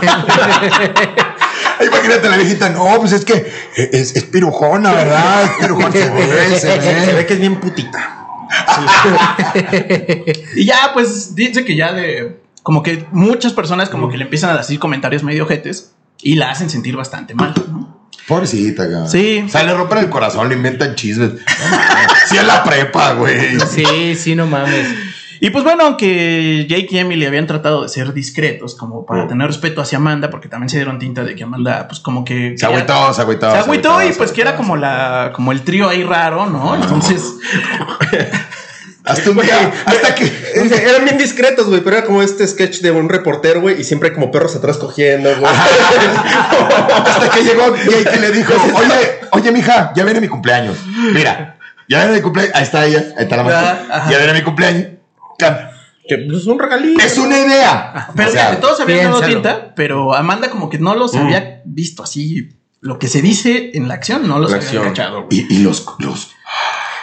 [0.00, 0.06] que
[1.86, 5.44] Imagínate la viejita, no, pues es que es, es pirujona, ¿verdad?
[5.44, 7.26] Es pirujona, se ve, se Se ve.
[7.26, 8.16] que es bien putita.
[10.54, 12.40] Y ya, pues dice que ya de.
[12.62, 16.50] Como que muchas personas, como que le empiezan a decir comentarios medio ojetes y la
[16.50, 18.00] hacen sentir bastante mal, ¿no?
[18.28, 19.08] Pobrecita, cabrón.
[19.08, 19.42] Sí.
[19.44, 21.32] O sea, le rompen el corazón, le inventan chismes.
[22.28, 23.58] Sí, es la prepa, güey.
[23.60, 24.86] Sí, sí, no mames.
[25.42, 29.28] Y pues bueno, aunque Jake y Emily habían tratado de ser discretos, como para Mm.
[29.28, 32.54] tener respeto hacia Amanda, porque también se dieron tinta de que Amanda, pues como que.
[32.58, 33.50] Se agüitó, se agüitó.
[33.50, 36.74] Se agüitó y pues que era como la, como el trío ahí raro, ¿no?
[36.76, 37.22] Entonces,
[39.04, 40.24] Hasta un día, hasta que.
[40.54, 44.10] Eran bien discretos, güey, pero era como este sketch de un reportero, güey, y siempre
[44.10, 45.52] hay como perros atrás cogiendo, güey.
[47.04, 50.76] Hasta que llegó y le dijo, oye, oye, mija, ya viene mi cumpleaños.
[51.12, 52.54] Mira, ya viene mi cumpleaños.
[52.54, 53.78] Ahí está ella, ahí está la mamá.
[53.90, 54.10] ajá.
[54.10, 54.86] Ya viene mi cumpleaños.
[56.08, 57.02] Que pues, es un regalito.
[57.02, 58.08] Es una idea.
[58.16, 59.34] pero O sea, todos habían dado piénsalo.
[59.42, 62.50] tinta, pero Amanda como que no los había visto así.
[62.80, 65.46] Lo que se dice en la acción no los La había cachado, güey.
[65.48, 66.30] y, y los, los.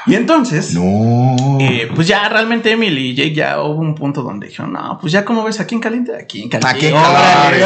[0.07, 1.57] Y entonces, No.
[1.59, 5.11] eh, pues ya realmente Emily y Jake ya hubo un punto donde dijeron, no, pues
[5.11, 6.93] ya como ves aquí en caliente, aquí en caliente.
[6.95, 7.65] ¿A qué?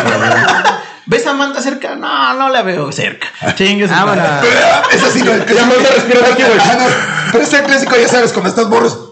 [1.05, 1.95] ¿Ves a Amanda cerca?
[1.95, 3.27] No, no la veo cerca.
[3.55, 3.89] Chingues.
[3.89, 4.25] Vámonos.
[4.41, 6.59] Pero ah, es así, Ya me voy a respirar aquí, güey.
[6.59, 6.87] Ah,
[7.31, 9.11] Pero es el clásico, ya sabes, cuando estás borros.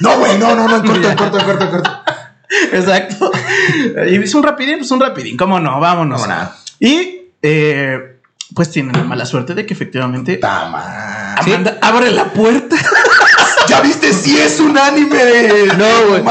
[0.00, 1.90] No, güey, no, no, no, en corto, en corto, en corto, corto.
[2.72, 3.32] Exacto.
[4.08, 5.36] Y es un rapidín, pues un rapidín.
[5.36, 5.80] ¿Cómo no?
[5.80, 6.20] Vámonos.
[6.26, 6.48] Vámonos.
[6.78, 8.15] Y eh,
[8.54, 11.34] pues tienen la mala suerte de que efectivamente Tama.
[11.34, 12.76] Amanda abre la puerta.
[13.68, 14.12] ¿Ya viste?
[14.12, 15.66] Sí es un anime de.
[15.76, 16.22] No, güey.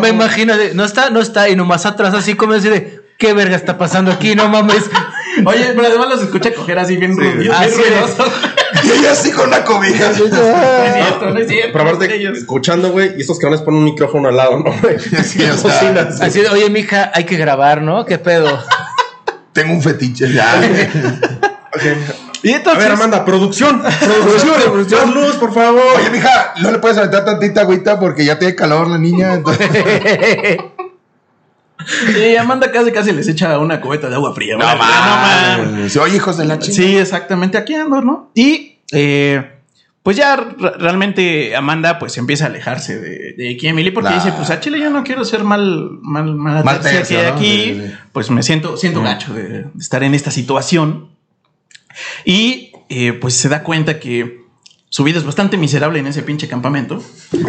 [0.00, 3.32] Me, imagino, de, no está, no está, y nomás atrás así como así de, ¿qué
[3.32, 4.34] verga está pasando aquí?
[4.34, 4.84] No mames.
[5.44, 7.16] Oye, pero además los escucha coger así bien.
[7.52, 7.76] Ah, sí.
[7.76, 8.24] ruidoso.
[8.84, 10.10] Y ella así con una cobija.
[10.10, 11.72] No es cierto, no es cierto.
[11.72, 12.36] Pero aparte, Ellos.
[12.36, 14.98] escuchando, güey, y estos cabrones ponen un micrófono al lado, ¿no, güey?
[14.98, 16.20] Sí, o sea, Bocinas.
[16.20, 18.04] Así de, oye, mija, hay que grabar, ¿no?
[18.04, 18.62] ¿Qué pedo?
[19.54, 20.60] Tengo un fetiche ya.
[22.42, 23.82] Y A entonces, ver, Amanda, producción.
[23.82, 25.06] Producción.
[25.06, 25.82] Más luz, por favor.
[25.96, 29.34] Oye, mija, no le puedes aventar tantita agüita porque ya tiene calor la niña.
[29.34, 29.68] entonces-
[32.14, 34.56] sí, Amanda casi casi les echa una cubeta de agua fría.
[34.56, 35.66] No mames.
[35.68, 35.96] mames.
[35.96, 36.76] Oye, hijos de la chica.
[36.76, 38.30] Sí, exactamente, aquí ando, ¿no?
[38.34, 39.54] Y eh,
[40.02, 44.16] pues ya re- realmente Amanda pues empieza a alejarse de, de aquí Emily porque Nah.
[44.16, 47.22] dice, pues a Chile yo no quiero ser mal, mal, mala Mal tercia tercio, que
[47.24, 47.36] hay ¿no?
[47.36, 47.94] aquí, Sí, sí, sí.
[48.12, 51.17] pues me siento, siento gacho de, de estar en esta situación.
[52.24, 54.42] Y eh, pues se da cuenta que
[54.88, 57.02] su vida es bastante miserable en ese pinche campamento.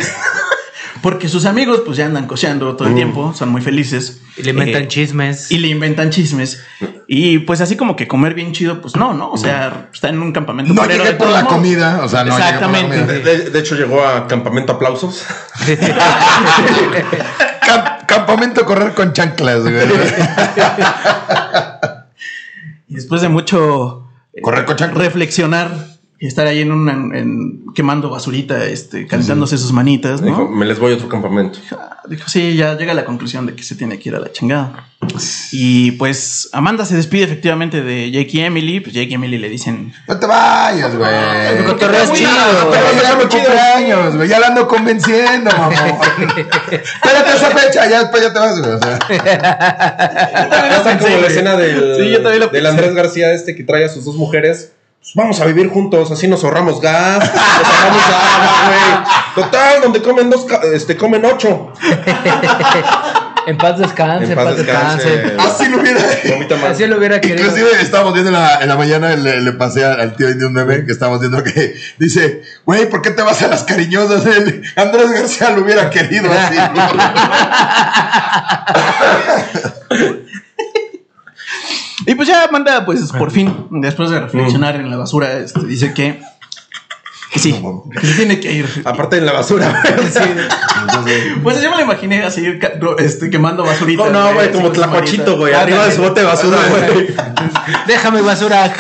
[1.02, 4.20] Porque sus amigos pues ya andan coseando todo el tiempo, son muy felices.
[4.36, 5.50] Y le inventan Eh, chismes.
[5.50, 6.62] y le inventan chismes.
[7.08, 9.32] Y pues así como que comer bien chido, pues no, ¿no?
[9.32, 10.74] O sea, está en un campamento.
[10.74, 12.02] No llegué por la comida.
[12.04, 12.98] O sea, no llegué por la Exactamente.
[13.00, 13.14] comida.
[13.14, 15.24] De, de- de hecho, llegó a campamento aplausos.
[17.62, 19.76] Cam- campamento correr con chanclas, güey.
[22.88, 23.99] Y después de mucho
[24.42, 25.06] Correr con chanclas.
[25.06, 30.50] reflexionar y estar ahí en un en- quemando basurita, este, calentándose sus manitas, Dijo, ¿no?
[30.50, 31.60] me les voy a otro campamento.
[32.10, 34.32] Dijo, sí, ya llega a la conclusión de que se tiene que ir a la
[34.32, 34.86] chingada.
[35.52, 38.80] Y pues Amanda se despide efectivamente de Jake y Emily.
[38.82, 41.10] Pues Jake y Emily le dicen, No te vayas, güey.
[41.58, 42.30] El cotorreo es chido.
[42.32, 44.28] nada, Pero va a llegar mi cumpleaños, güey.
[44.28, 45.74] Ya la ando convenciendo, mamá.
[46.72, 48.72] Espérate esa fecha, ya después ya te vas, güey.
[48.74, 52.66] O sea, Ya está como la escena del, Sí, yo también lo del.
[52.66, 54.74] Andrés García este que trae a sus dos mujeres.
[55.00, 59.46] Pues vamos a vivir juntos, así nos ahorramos gas, nos ahorramos agua, güey.
[59.46, 61.72] Total, donde comen dos, este, comen ocho.
[63.48, 65.10] En paz descanse, en paz, paz descanse.
[65.10, 65.50] descanse.
[65.50, 66.02] así lo hubiera.
[66.70, 67.48] Así lo hubiera querido.
[67.48, 70.48] Inclusive estábamos viendo en la, en la mañana, le, le pasé al al tío Indio
[70.48, 74.26] un meme que estábamos viendo que dice, güey, ¿por qué te vas a las cariñosas?
[74.26, 76.58] El Andrés García lo hubiera querido así.
[82.10, 85.94] Y pues ya Amanda, pues por fin, después de reflexionar en la basura, este, dice
[85.94, 86.20] que,
[87.32, 87.56] que sí,
[88.02, 88.66] que se tiene que ir.
[88.84, 89.84] Aparte en la basura.
[90.82, 92.44] Entonces, Pues yo me lo imaginé así,
[92.98, 94.10] este, quemando basurita.
[94.10, 95.54] No, no, güey, como tlacuachito, güey.
[95.54, 97.10] Arriba de su bote de basura, güey.
[97.86, 98.74] Déjame basura.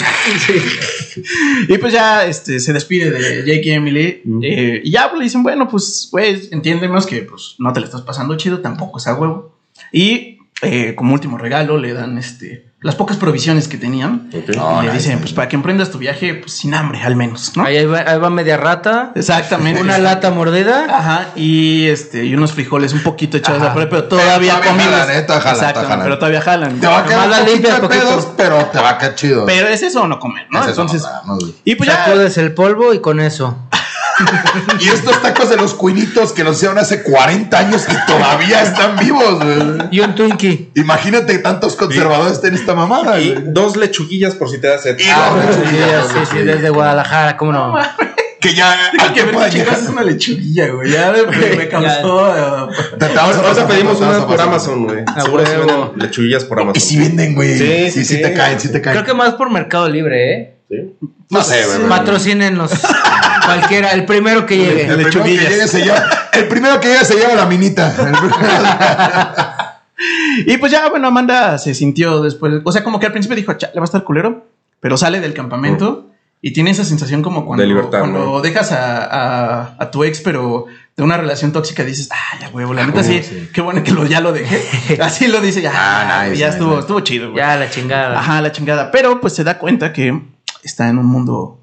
[1.68, 4.24] Y pues ya este, se despide de Jake y Emily.
[4.42, 7.86] eh, y ya pues, le dicen, bueno, pues, güey, entiéndenos que pues no te le
[7.86, 9.56] estás pasando chido, tampoco es a huevo.
[9.92, 14.30] Y eh, como último regalo le dan este las pocas provisiones que tenían.
[14.34, 14.56] Ok.
[14.56, 15.22] y Oh, le nice, dicen, nice.
[15.24, 17.64] pues para que emprendas tu viaje, pues sin hambre al menos, ¿no?
[17.66, 19.82] Ahí va, ahí va media rata, Exactamente.
[19.82, 20.86] una lata mordida.
[20.90, 23.72] Ajá, y este, y unos frijoles un poquito echados Ajá.
[23.72, 24.96] a prueba, pero todavía Pero todavía comibles.
[24.96, 26.04] jalan, ¿eh?
[26.04, 26.80] Pero todavía jalan.
[26.80, 27.88] Te va a quedar la poquito.
[27.90, 29.46] pedos, pero te va a quedar chido.
[29.46, 30.60] Pero es eso o no comer, ¿no?
[30.64, 31.52] Es eso, Entonces, no, no, no.
[31.66, 32.06] y pues ya.
[32.06, 33.58] Sacudes el polvo y con eso.
[34.80, 38.98] Y estos tacos de los cuinitos que los hicieron hace 40 años y todavía están
[38.98, 39.88] vivos, güey.
[39.92, 40.72] Y un Twinkie.
[40.76, 43.44] Imagínate que tantos conservadores en esta mamada, Y güey.
[43.48, 44.98] dos lechuguillas por si te da sed.
[45.00, 47.76] Y Ah, dos sí, lechuguillas, sí, sí, desde Guadalajara, ¿cómo no?
[48.42, 49.80] Que ya al que tiempo de chicas llegar.
[49.84, 50.90] es una lechuguilla, güey.
[50.92, 52.70] Ya me, me causó.
[52.98, 55.04] Te- te vamos a Ahorita pasar pedimos una por Amazon, güey.
[55.22, 56.78] Seguro sí venden lechuguillas por Amazon.
[56.78, 57.58] Y si venden, güey.
[57.58, 58.22] Sí, Sí, sí, sí, sí.
[58.22, 58.96] te caen, sí te caen.
[58.96, 60.59] Creo que más por Mercado Libre, ¿eh?
[60.70, 60.76] Sí.
[61.30, 61.80] no sé, güey.
[63.46, 64.86] Cualquiera, el primero que El llegue.
[64.94, 66.04] primero, que llegue se lleva,
[66.34, 67.94] el primero que llegue se lleva la minita.
[70.46, 72.62] Y pues ya, bueno, Amanda se sintió después.
[72.64, 74.46] O sea, como que al principio dijo, "Cha, le va a estar culero.
[74.80, 76.08] Pero sale del campamento
[76.42, 78.40] y tiene esa sensación como cuando, De libertad, cuando ¿no?
[78.42, 82.74] dejas a, a- a tu ex, pero de una relación tóxica dices, ah, ya huevo,
[82.74, 83.50] la neta sí, sí.
[83.54, 84.62] qué bueno que lo, ya lo dejé.
[85.02, 86.80] Así lo dice, ya, Ah, nice, ya nice, estuvo, nice.
[86.80, 87.44] estuvo chido, güey.
[87.44, 88.18] Ya, la chingada.
[88.18, 88.90] Ajá, la chingada.
[88.90, 90.18] Pero pues se da cuenta que
[90.64, 91.60] está en un mundo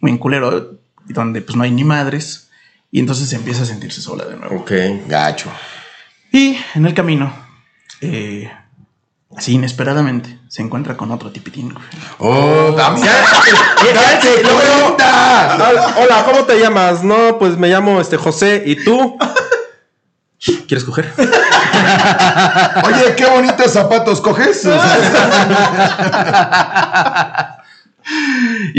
[0.00, 2.50] muy culero, donde pues no hay ni madres.
[2.90, 4.60] Y entonces empieza a sentirse sola de nuevo.
[4.60, 4.72] Ok.
[5.06, 5.50] Gacho.
[6.30, 7.32] Y en el camino,
[8.00, 8.50] eh,
[9.36, 11.72] así inesperadamente, se encuentra con otro tipitín.
[11.72, 11.84] güey.
[12.18, 12.76] Oh,
[14.42, 14.96] luego.
[14.96, 17.02] Hola, Hola, ¿cómo te llamas?
[17.02, 18.62] No, pues me llamo este José.
[18.66, 19.18] ¿Y tú?
[20.68, 21.10] ¿Quieres coger?
[22.84, 24.64] Oye, qué bonitos zapatos coges.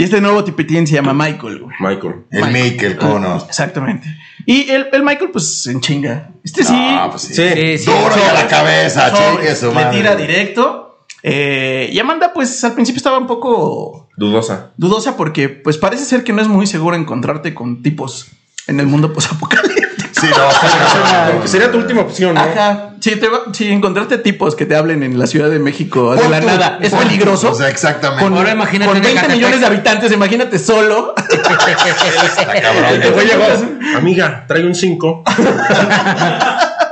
[0.06, 1.76] Este nuevo tipitín se llama Michael, güey.
[1.80, 2.24] Michael.
[2.30, 3.36] el Michael, ¿cómo no?
[3.46, 4.06] Exactamente.
[4.46, 6.30] Y el, el Michael, pues, en chinga.
[6.44, 6.72] Este sí.
[6.76, 7.34] Ah, pues sí.
[7.34, 7.42] Sí.
[7.54, 7.84] Sí, sí.
[7.86, 9.96] Duro y a la cabeza, sobre, chingue su le madre.
[9.98, 10.98] tira directo.
[11.22, 14.70] Eh, y Amanda, pues, al principio estaba un poco Dudosa.
[14.76, 18.28] dudosa porque, pues, parece ser que no es muy seguro encontrarte con tipos
[18.68, 19.75] en el mundo posapocalíptico.
[20.18, 21.46] Sí, no, no, no.
[21.46, 22.40] Sería tu última opción, ¿no?
[22.40, 22.90] Ajá.
[23.00, 26.28] Si, te va- si encontrarte tipos que te hablen en la Ciudad de México de
[26.28, 27.50] la tú, nada es peligroso.
[27.50, 28.24] O sea, exactamente.
[28.24, 29.36] Con, Ahora imagínate con en 20 Ecatepec.
[29.36, 31.14] millones de habitantes, imagínate solo.
[31.16, 33.78] Está cabrón.
[33.96, 35.24] Amiga, trae un 5.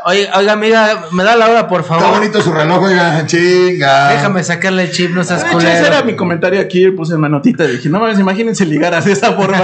[0.07, 2.19] Oye, oiga, amiga, me da la hora, por Está favor.
[2.19, 4.11] bonito su reloj, oiga, chinga.
[4.11, 6.05] Déjame sacarle el chip, no seas De hecho, ese era culero.
[6.05, 7.65] mi comentario aquí, puse en manotita.
[7.65, 9.59] Dije, no mames, imagínense ligar así de esa forma.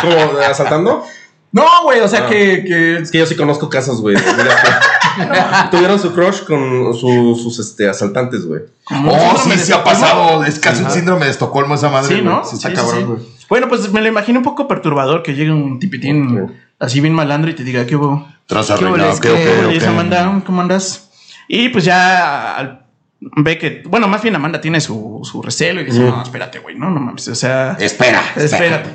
[0.00, 0.40] ¿Cómo?
[0.50, 1.06] ¿Asaltando?
[1.52, 2.28] No, güey, o sea Ah.
[2.30, 4.16] que, que Es que yo sí conozco casos, güey.
[5.70, 8.62] Tuvieron su crush con su- sus este, asaltantes, güey.
[8.90, 10.44] Oh, sí, sí ha pasado.
[10.44, 12.16] Es casi un síndrome de Estocolmo esa madre.
[12.16, 12.22] Sí.
[12.22, 12.44] ¿no?
[12.44, 13.04] Sí, está Sí, cabrón, sí.
[13.04, 13.18] güey.
[13.48, 17.50] Bueno, pues me lo imagino un poco perturbador que llegue un tipitín así bien malandro
[17.50, 18.26] y te diga, ¿qué hubo?
[18.46, 18.94] Tras ¿Qué hubo?
[18.94, 19.64] ok, ¿Qué ok, hubo?
[19.66, 19.70] ok.
[19.70, 21.10] Y dice, Amanda, ¿cómo andas?
[21.48, 22.86] Y pues ya
[23.20, 26.76] ve que, bueno, más bien Amanda tiene su, su recelo y dice, no, espérate, güey,
[26.76, 28.22] no, no mames, o sea, Espera.
[28.36, 28.90] espérate.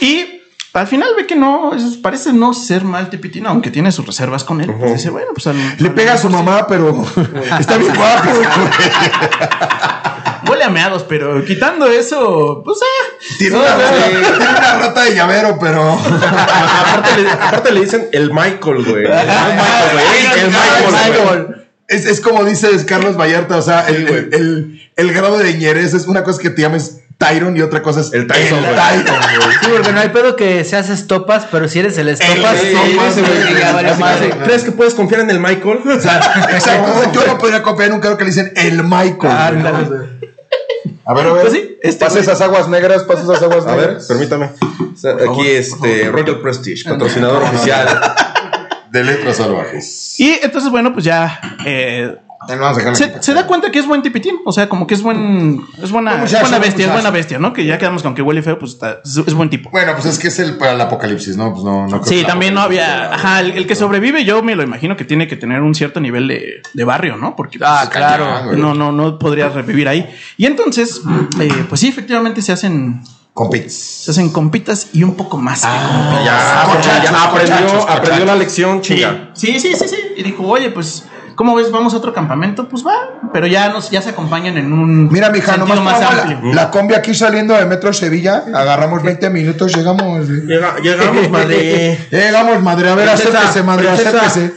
[0.00, 0.35] Y
[0.76, 4.44] al final ve que no, es- parece no ser mal tipitín, aunque tiene sus reservas
[4.44, 4.72] con él.
[4.78, 7.04] Pues dice, bueno, pues al- Le pega a su mamá, pero
[7.58, 8.30] está bien guapo.
[10.48, 13.34] Huele a meados, pero quitando eso, pues eh.
[13.38, 15.92] Tiene una, no, tiene una rata de llavero, pero.
[15.98, 19.04] aparte, le, aparte le dicen el Michael, güey.
[19.04, 20.40] El Michael, güey.
[20.40, 21.66] El Michael, güey.
[21.88, 25.92] Es, es como dices Carlos Vallarta, o sea, el, el, el- el grado de ñerez
[25.94, 28.74] es una cosa que te llames Tyron y otra cosa es El Tyson, güey.
[28.74, 29.56] Tyron, güey.
[29.62, 34.18] Sí, porque no hay pedo que seas estopas, pero si eres el estopas, El estopas,
[34.44, 35.80] ¿Crees que puedes confiar en el Michael?
[35.86, 36.18] O sea,
[36.50, 36.92] exacto.
[36.92, 39.16] o sea, yo no podría confiar en un carro que le dicen el Michael.
[39.32, 39.70] Ah, sea,
[41.06, 41.40] A ver, a ver.
[41.42, 44.06] Pues sí, este pasa güey- esas aguas negras, pasa esas aguas A ver, negras.
[44.08, 44.50] permítame.
[44.94, 46.08] O sea, favor, aquí este.
[46.10, 47.88] Royal Prestige, patrocinador oficial.
[48.90, 50.18] De letras salvajes.
[50.20, 52.14] Y entonces, bueno, pues ya eh,
[53.20, 54.36] Se, da cuenta que es buen tipitín.
[54.44, 55.64] O sea, como que es buen.
[55.82, 57.52] Es buena, Buen es buena buen bestia, es buena bestia, ¿no?
[57.52, 59.70] Que ya quedamos con que huele feo, pues está, es, es buen tipo.
[59.70, 61.52] Bueno, pues es que es el para el apocalipsis, ¿no?
[61.52, 63.12] Pues no, no creo Sí, que también no había.
[63.14, 66.00] Ajá, el, el que sobrevive, yo me lo imagino que tiene que tener un cierto
[66.00, 67.34] nivel de, de barrio, ¿no?
[67.36, 67.58] Porque.
[67.62, 68.44] Ah, pues, claro.
[68.46, 68.58] güey.
[68.60, 70.08] No, no, no podría revivir ahí.
[70.36, 71.02] Y entonces,
[71.40, 73.02] eh, pues sí, efectivamente se hacen.
[73.34, 73.74] Con pits.
[74.04, 76.86] Se hacen compitas y un poco más que Ah, compitas.
[76.86, 79.30] Ya, ya aprendió, aprendió la lección, Sí, chinga.
[79.34, 79.96] sí, sí, sí, sí.
[80.16, 81.04] Y dijo, oye, pues,
[81.36, 81.70] ¿cómo ves?
[81.70, 82.68] ¿Vamos a otro campamento?
[82.68, 82.94] Pues va.
[83.32, 86.52] Pero ya nos, ya se acompañan en un Mira, mija, sentido nomás más amplio.
[86.52, 88.42] la, la combi aquí saliendo de Metro Sevilla.
[88.52, 90.28] Agarramos 20 minutos, llegamos.
[90.28, 91.98] Llega- llegamos, madre.
[92.10, 92.88] Llegamos, madre.
[92.90, 94.26] A ver, Princesa, acérquese, madre, princesa.
[94.26, 94.54] acérquese.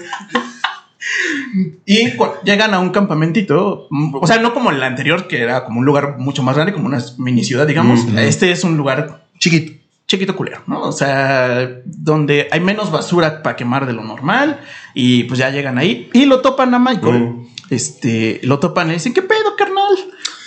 [1.86, 2.14] Y
[2.44, 3.88] llegan a un campamentito,
[4.22, 6.86] o sea, no como el anterior, que era como un lugar mucho más grande, como
[6.86, 8.02] una mini ciudad, digamos.
[8.18, 9.79] Este es un lugar chiquito,
[10.10, 10.82] chiquito culero, ¿no?
[10.82, 14.60] O sea, donde hay menos basura para quemar de lo normal.
[14.96, 17.20] Y pues ya llegan ahí y lo topan a Michael.
[17.22, 17.48] Mm.
[17.70, 19.84] este, lo topan y le dicen, ¿qué pedo, carnal?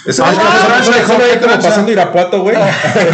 [0.04, 2.56] Ese Ah, ahí no, como pasando Irapuato, güey.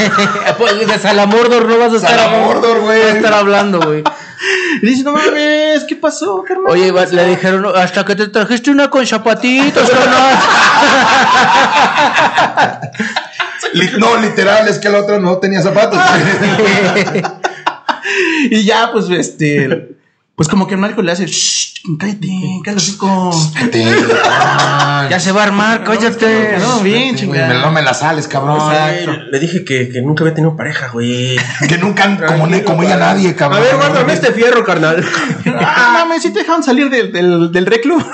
[0.59, 2.99] Pues de Salamordor no vas a estar, Salamordor, güey.
[3.03, 4.03] vas a estar hablando, güey.
[4.83, 6.73] Y dice, no mames, ¿qué pasó, carnal?
[6.73, 10.39] Oye, va- le dijeron, hasta que te trajiste una con zapatitos, carnal.
[13.99, 15.99] No, literal, es que la otra no tenía zapatos.
[18.51, 19.98] Y ya, pues, este,
[20.39, 22.29] pues como que Marco le hace, Shh, cállate,
[22.65, 23.31] cállate, hocico".
[25.11, 26.59] Ya se va a armar, cállate.
[26.61, 27.55] No, bien, Me, chingada.
[27.61, 28.59] no me la sales, cabrón.
[28.61, 31.37] Güey, Le dije que, que nunca había tenido pareja, güey.
[31.69, 33.63] Que nunca, han- como, ni- como ella nadie, A cabrón.
[33.63, 35.05] ver, guárdame este fierro, carnal.
[35.61, 37.99] Ah, mames, ¿sí te dejaron salir del, del, del reclu?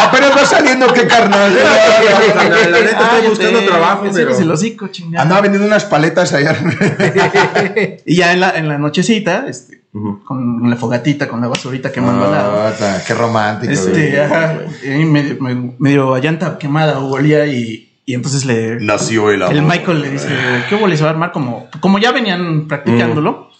[0.00, 1.56] Apenas va saliendo, qué carnal.
[1.58, 4.36] Carnal, La neta estoy buscando trabajo, pero.
[4.38, 5.22] el hocico, chingada.
[5.22, 6.56] Andaba vendiendo unas paletas allá.
[8.06, 9.82] Y ya en la, en la nochecita, este,
[10.24, 12.72] Con la fogatita, con la basurita quemando al lado.
[12.72, 13.72] Puta, qué romántico.
[13.72, 18.80] Este, ajá, y medio, medio, medio a llanta quemada o olía y, y entonces le...
[18.80, 19.54] Nació el amor.
[19.54, 20.28] El Michael le dice,
[20.68, 20.86] ¿qué hubo?
[20.86, 23.50] Les va a armar como, como ya venían practicándolo.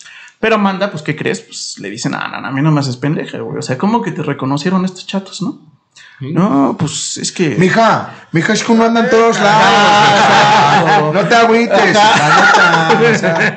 [0.41, 1.41] Pero Amanda, pues, ¿qué crees?
[1.41, 3.59] Pues le dice, no, no, no, a mí no me haces pendeja, güey.
[3.59, 5.78] O sea, ¿cómo que te reconocieron estos chatos, no?
[6.21, 7.51] No, pues es que.
[7.51, 11.15] Mija, mija, es que uno anda en todos lados.
[11.15, 11.95] no te agüites.
[11.95, 13.55] la neta, o, sea,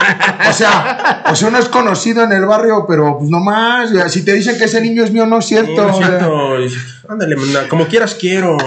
[0.50, 3.90] o sea, o sea, uno es conocido en el barrio, pero pues nomás.
[4.10, 5.88] Si te dicen que ese niño es mío, no es cierto.
[5.88, 6.08] lo o sea.
[6.08, 6.58] siento.
[7.10, 7.36] Ándale,
[7.68, 8.58] como quieras quiero.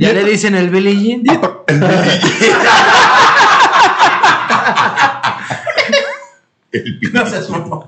[0.00, 1.22] Ya le dicen el Billie Jean.
[7.12, 7.86] No seas mamón.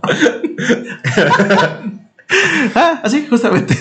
[2.75, 3.77] Ah, así, justamente.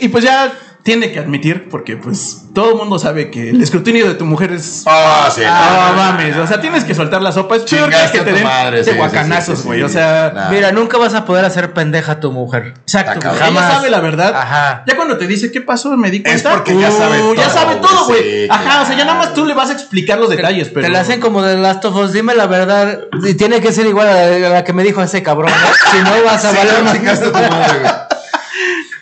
[0.00, 0.52] Y, pues ya
[0.86, 4.52] tiene que admitir, porque pues todo el mundo sabe que el escrutinio de tu mujer
[4.52, 4.84] es.
[4.86, 5.42] Ah, sí.
[5.44, 7.56] Ah, mames, o sea, tienes que soltar la sopa.
[7.56, 9.78] Es peor que, que a te tu den madre, de sí, guacanazos, sí, sí, güey.
[9.80, 9.84] sí.
[9.84, 10.48] O sea, Nah.
[10.50, 12.74] Mira, nunca vas a poder hacer pendeja a tu mujer.
[12.82, 13.18] exacto.
[13.18, 13.34] Cabrón.
[13.42, 13.72] Ella Jamás.
[13.74, 14.32] sabe la verdad.
[14.36, 14.84] Ajá.
[14.86, 16.50] Ya cuando te dice qué pasó, me di Es cuenta.
[16.52, 18.82] porque ya sabe uh, Ya todo, sabe todo, güey, Ajá, claro.
[18.84, 20.86] o sea, ya nada más tú le vas a explicar los detalles, pero.
[20.86, 22.12] Te la hacen como de Last of Us.
[22.12, 23.00] Dime la verdad.
[23.26, 25.50] Y tiene que ser igual a la, que me dijo ese cabrón.
[25.50, 25.90] ¿no?
[25.90, 27.20] Si no, vas a Sí, valer no, más.
[27.20, 27.92] tu madre, güey.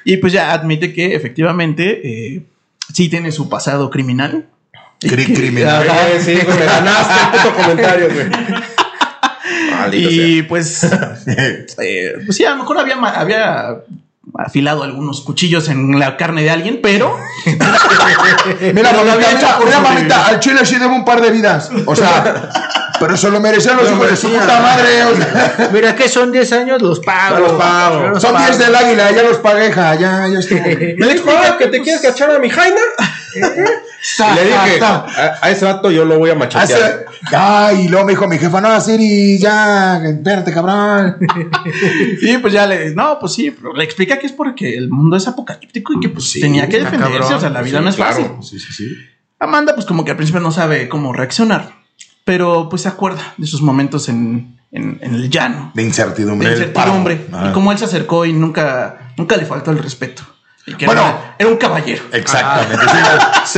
[0.04, 2.00] Y pues ya admite que efectivamente
[2.36, 2.42] eh,
[2.92, 4.46] sí tiene su pasado criminal.
[5.00, 5.88] Cri- criminal.
[5.88, 5.98] Ajá.
[6.20, 8.26] Sí, me ganaste el puto comentario, güey.
[9.70, 10.84] Maldito Y pues,
[11.26, 13.66] eh, pues sí, a lo mejor había, había
[14.38, 20.26] afilado algunos cuchillos en la carne de alguien, pero Mira, mamita, había hecho mira, mamita,
[20.26, 21.70] al chile sí debo un par de vidas.
[21.86, 22.50] O sea,
[23.04, 25.04] pero eso lo merecían los Lo hijos de su puta madre.
[25.04, 25.70] o sea.
[25.72, 27.36] Mira que son 10 años, los pago.
[27.36, 28.00] Ya los pago.
[28.02, 28.46] Ya los Son pago.
[28.46, 30.60] 10 del águila, ya los pagué, ja, ya, ya estuvo.
[30.64, 32.80] ¿Me explica que te quieres cachar a mi Jaina?
[34.16, 35.06] Y le dije, a,
[35.40, 37.06] a ese vato yo lo voy a machatear.
[37.34, 41.16] Ay, y luego me dijo mi jefa, no, Siri, ya, espérate, cabrón.
[42.20, 45.16] sí, pues ya le, no, pues sí, pero le explica que es porque el mundo
[45.16, 47.36] es apocalíptico y que pues Sí, tenía que está defenderse, cabrón.
[47.38, 48.12] o sea, la vida Sí, no es claro.
[48.14, 48.30] fácil.
[48.42, 48.96] Sí, sí, sí.
[49.40, 51.72] Amanda, pues como que al principio no sabe cómo reaccionar,
[52.24, 56.48] pero pues se acuerda de sus momentos en, en- en el llano, De incertidumbre.
[56.48, 57.44] de el incertidumbre, paro.
[57.46, 57.52] y Ah.
[57.52, 60.22] cómo él se acercó y nunca, nunca le faltó el respeto.
[60.66, 61.02] Y que Bueno.
[61.02, 62.02] era, era un caballero.
[62.10, 62.86] Exactamente.
[62.86, 62.98] Sí,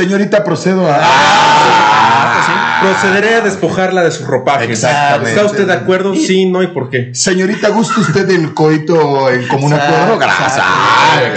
[0.03, 0.99] Señorita, procedo a.
[1.01, 4.65] Ah, Procederé a despojarla de su ropaje.
[4.65, 5.31] Exactamente.
[5.31, 6.13] ¿Está usted de acuerdo?
[6.15, 7.09] Sí, no y por qué.
[7.15, 10.17] Señorita, ¿gusta usted del coito en común Exacto, acuerdo?
[10.19, 10.61] Gracias.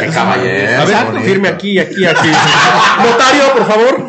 [0.00, 0.82] qué caballero.
[0.82, 2.28] A ver, firme aquí, aquí, aquí.
[3.02, 4.08] Notario, por favor.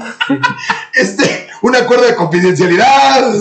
[0.93, 3.33] Este, un acuerdo de confidencialidad.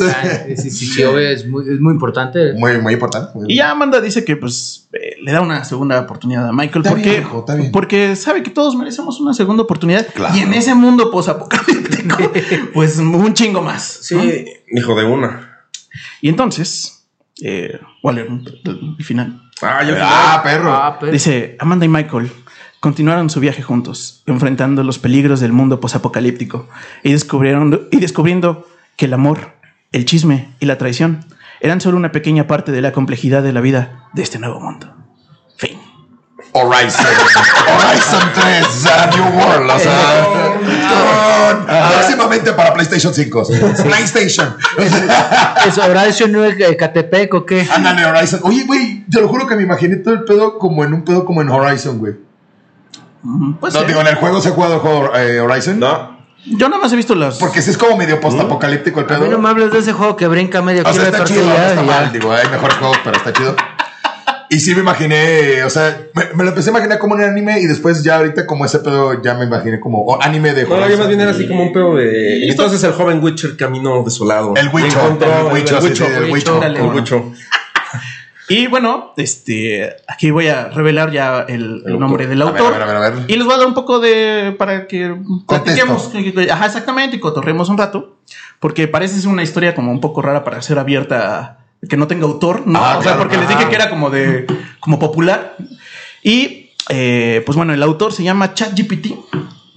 [0.46, 2.52] Sí, sí, sí, sí, obvio, es muy, es muy importante.
[2.54, 3.30] Muy, muy importante.
[3.34, 6.80] muy Y ya Amanda dice que pues eh, le da una segunda oportunidad a Michael
[6.84, 7.72] Está porque, bien, hijo, está bien.
[7.72, 10.36] porque sabe que todos merecemos una segunda oportunidad Claro.
[10.36, 12.16] y en ese mundo posapocalíptico
[12.74, 14.08] pues un chingo más.
[14.12, 14.22] ¿no?
[14.22, 15.58] Sí, hijo de una.
[16.20, 17.06] Y entonces,
[17.42, 18.28] eh, Waller,
[18.64, 20.72] el final, Ah, yo Ah, perro.
[20.72, 22.32] Ah, pero- dice, Amanda y Michael
[22.80, 26.66] continuaron su viaje juntos, enfrentando los peligros del mundo posapocalíptico
[27.02, 28.66] y descubrieron y descubriendo
[28.96, 29.52] que el amor,
[29.92, 31.24] el chisme y la traición
[31.60, 34.94] eran solo una pequeña parte de la complejidad de la vida de este nuevo mundo.
[35.58, 35.78] Fin.
[36.52, 37.06] Horizon.
[37.06, 39.70] Horizon 3, a New World.
[39.70, 43.46] O sea, con- próximamente para PlayStation 5.
[43.84, 44.56] PlayStation.
[45.66, 47.66] ¿Es Horacio no es Catepec o qué?
[47.70, 48.40] Ándale, Horizon.
[48.42, 51.24] Oye, güey, te lo juro que me imaginé todo el pedo como en un pedo
[51.26, 52.14] como en Horizon, güey.
[53.60, 53.86] Pues No, sí.
[53.86, 55.78] digo, en el juego se ha jugado el juego eh, Horizon.
[55.78, 56.18] No.
[56.46, 57.36] Yo nada más he visto las.
[57.38, 59.20] Porque ese es como medio postapocalíptico el A pedo.
[59.20, 61.52] mí no me hables de ese juego que brinca medio O sea, está chido, no
[61.54, 62.12] está y mal.
[62.12, 63.54] Digo, hay mejores juegos, pero está chido.
[64.52, 67.60] Y sí me imaginé, o sea, me, me lo empecé a imaginar como un anime
[67.60, 70.88] y después ya ahorita como ese pedo ya me imaginé como oh, anime de No,
[70.88, 72.48] yo más bien era así como un pedo de.
[72.48, 74.54] Entonces el joven Witcher caminó desolado.
[74.56, 77.32] El Encontró el Huicho, el sí, el Huicho.
[78.50, 82.74] Y bueno, este, aquí voy a revelar ya el, el nombre del autor.
[82.74, 83.30] a ver, a ver, a ver.
[83.30, 84.56] Y les voy a dar un poco de.
[84.58, 86.10] para que platiquemos.
[86.50, 88.18] Ajá, exactamente, y cotorremos un rato.
[88.58, 91.58] Porque parece ser una historia como un poco rara para ser abierta
[91.88, 92.80] que no tenga autor, ¿no?
[92.80, 94.48] Ah, o sea, claro, porque les dije que era como de.
[94.80, 95.54] como popular.
[96.24, 99.14] Y eh, pues bueno, el autor se llama ChatGPT.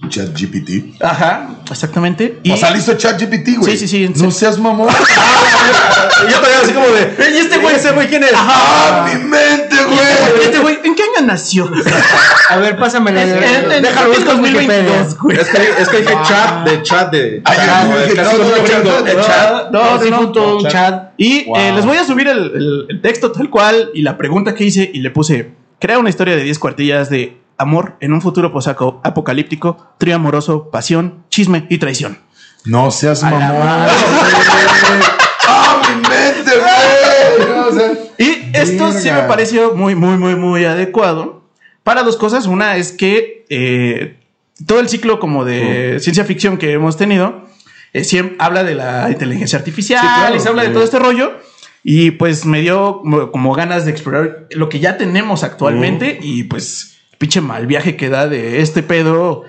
[0.08, 1.00] ChatGPT.
[1.02, 2.38] Ajá, exactamente.
[2.42, 3.76] Y O sea, listo ChatGPT, güey.
[3.76, 4.88] Sí, sí, sí, No seas mamón.
[6.26, 7.32] Y yo también así como de.
[7.34, 7.74] ¿Y este güey?
[7.74, 8.30] ¿Ese güey quién es?
[8.34, 10.42] ¡Ah, mi mente, güey!
[10.44, 11.70] Este güey, ¿en qué año nació?
[12.50, 13.24] A ver, pásame la.
[13.26, 13.82] Déjalo, en
[14.14, 15.16] busco en 2022, Wikipedia.
[15.22, 15.36] güey.
[15.38, 17.42] Es que, es que dije chat de chat de.
[17.44, 21.12] Ay, chat, de no, chat, no, Sí, un chat.
[21.16, 21.56] Y Wow.
[21.56, 24.64] eh, les voy a subir el, el- el texto tal cual y la pregunta que
[24.64, 28.52] hice y le puse, crea una historia de 10 cuartillas de amor en un futuro
[28.52, 32.18] posaco apocalíptico, trío amoroso, pasión, chisme y traición.
[32.64, 33.42] No seas mamón.
[35.46, 37.98] ¡Ah, mi mente, güey!
[38.18, 41.44] Y esto sí me pareció muy, muy, muy, muy adecuado
[41.82, 42.46] para dos cosas.
[42.46, 44.16] Una es que eh,
[44.66, 47.44] todo el ciclo como de ciencia ficción que hemos tenido
[47.92, 50.36] eh, siempre habla de la inteligencia artificial Sí, claro.
[50.36, 51.32] y se habla de todo este rollo.
[51.82, 56.44] Y pues me dio como, como ganas de explorar lo que ya tenemos actualmente y
[56.44, 59.44] pues pinche mal viaje que da de este pedo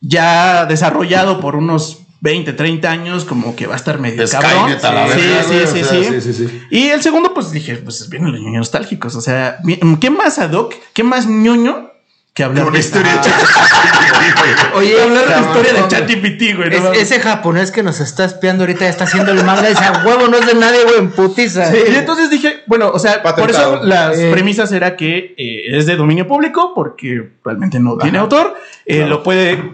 [0.00, 4.98] ya desarrollado por unos 20, 30 años, como que va a estar medio Skynet cabrón.
[4.98, 6.62] a la sí, sí, o sí, sea, sí, sí, sí, sí.
[6.70, 9.16] Y el segundo, pues dije, pues vienen los ñoños nostálgicos.
[9.16, 9.58] O sea,
[10.00, 10.74] ¿qué más ad hoc?
[10.92, 11.91] ¿Qué más ñoño
[12.34, 14.84] que hablar una de historia de Ah, ChatGPT, güey.
[14.86, 16.70] Oye, hablar de la historia de ChatGPT, güey?
[16.80, 19.84] no es- ese japonés que nos está espiando ahorita está haciendo el manga y dice,
[19.84, 21.70] "A huevo, no es de nadie, güey, en putiza.
[21.76, 24.30] Y entonces dije, bueno, o sea, por eso las Eh.
[24.32, 28.54] premisas era que eh, es de dominio público, porque realmente no tiene autor,
[28.86, 29.72] eh, lo puede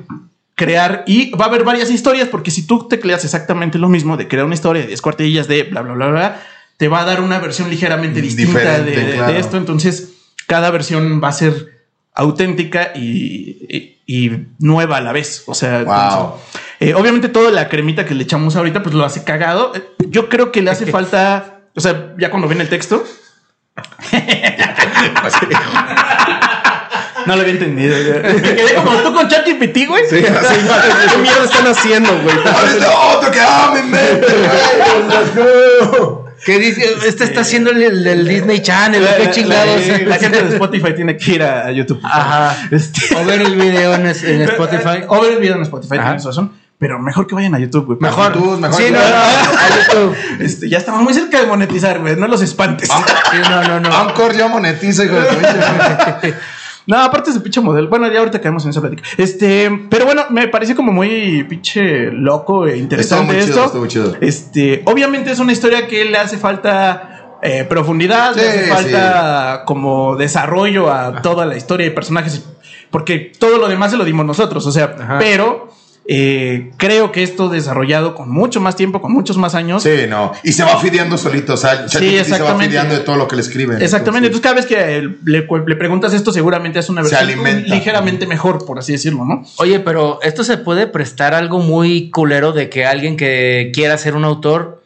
[0.56, 4.16] crear y va a haber varias historias, porque si tú te creas exactamente lo mismo
[4.16, 6.42] de crear una historia de 10 cuartillas de bla, bla, bla, bla,
[6.76, 8.84] te va a dar una versión ligeramente distinta claro.
[8.84, 10.14] de esto, entonces
[10.48, 11.77] cada versión va a ser
[12.18, 15.94] auténtica y, y- y nueva a la vez, o sea, Wow.
[15.94, 19.72] entonces, eh, obviamente toda la cremita que le echamos ahorita pues lo hace cagado,
[20.08, 23.04] yo creo que le hace falta, o sea, ya cuando viene el texto,
[27.26, 27.94] No lo había entendido.
[28.22, 30.02] Me quedé como tú con ChatGPT, güey.
[30.08, 30.54] Sí, así,
[31.12, 32.36] ¿Qué mierda están haciendo, güey?
[32.38, 34.26] Otro que ¡ah, mente,
[35.34, 36.27] güey!
[36.48, 36.82] ¿Qué dice?
[37.06, 39.86] Este está haciendo el, Disney Channel, La, qué chingados.
[39.86, 42.00] la- la gente de Spotify tiene que ir a, a YouTube.
[42.02, 42.56] Ajá.
[42.70, 45.04] Este, O ver el video en, Spotify.
[45.08, 46.52] O ver el video en Spotify, tienes razón.
[46.78, 47.98] Pero mejor que vayan a YouTube, güey.
[48.00, 48.32] Mejor.
[48.32, 50.16] YouTube, mejor Sí, no, no, a YouTube.
[50.40, 52.16] Este, ya estamos muy cerca de monetizar, güey.
[52.16, 52.88] No los espantes.
[52.88, 53.94] Sí, no, no, no.
[53.94, 56.34] Anchor ya monetiza, hijo de.
[56.88, 57.88] No, aparte es de pinche modelo.
[57.90, 59.02] Bueno, ya ahorita caemos en esa plática.
[59.18, 63.66] Este, pero bueno, me parece como muy pinche loco e interesante muy chido, esto.
[63.66, 64.16] estuvo chido.
[64.22, 70.16] Este, obviamente es una historia que le hace falta eh, profundidad, le hace falta como
[70.16, 72.48] desarrollo a toda la historia y personajes,
[72.90, 75.18] porque todo lo demás se lo dimos nosotros, o sea, Ajá.
[75.18, 75.68] pero
[76.10, 79.82] eh, creo que esto desarrollado con mucho más tiempo, con muchos más años.
[79.82, 80.32] Sí, no.
[80.42, 81.52] Y se va fideando solito.
[81.52, 82.66] O sea, ChatGPT se va exactamente.
[82.68, 83.82] fideando de todo lo que le escriben.
[83.82, 88.26] Exactamente, entonces cada vez que le, le preguntas esto, seguramente es una Se versión ligeramente
[88.26, 89.44] mejor, por así decirlo, ¿no?
[89.56, 94.14] Oye, pero esto se puede prestar algo muy culero de que alguien que quiera ser
[94.14, 94.82] un autor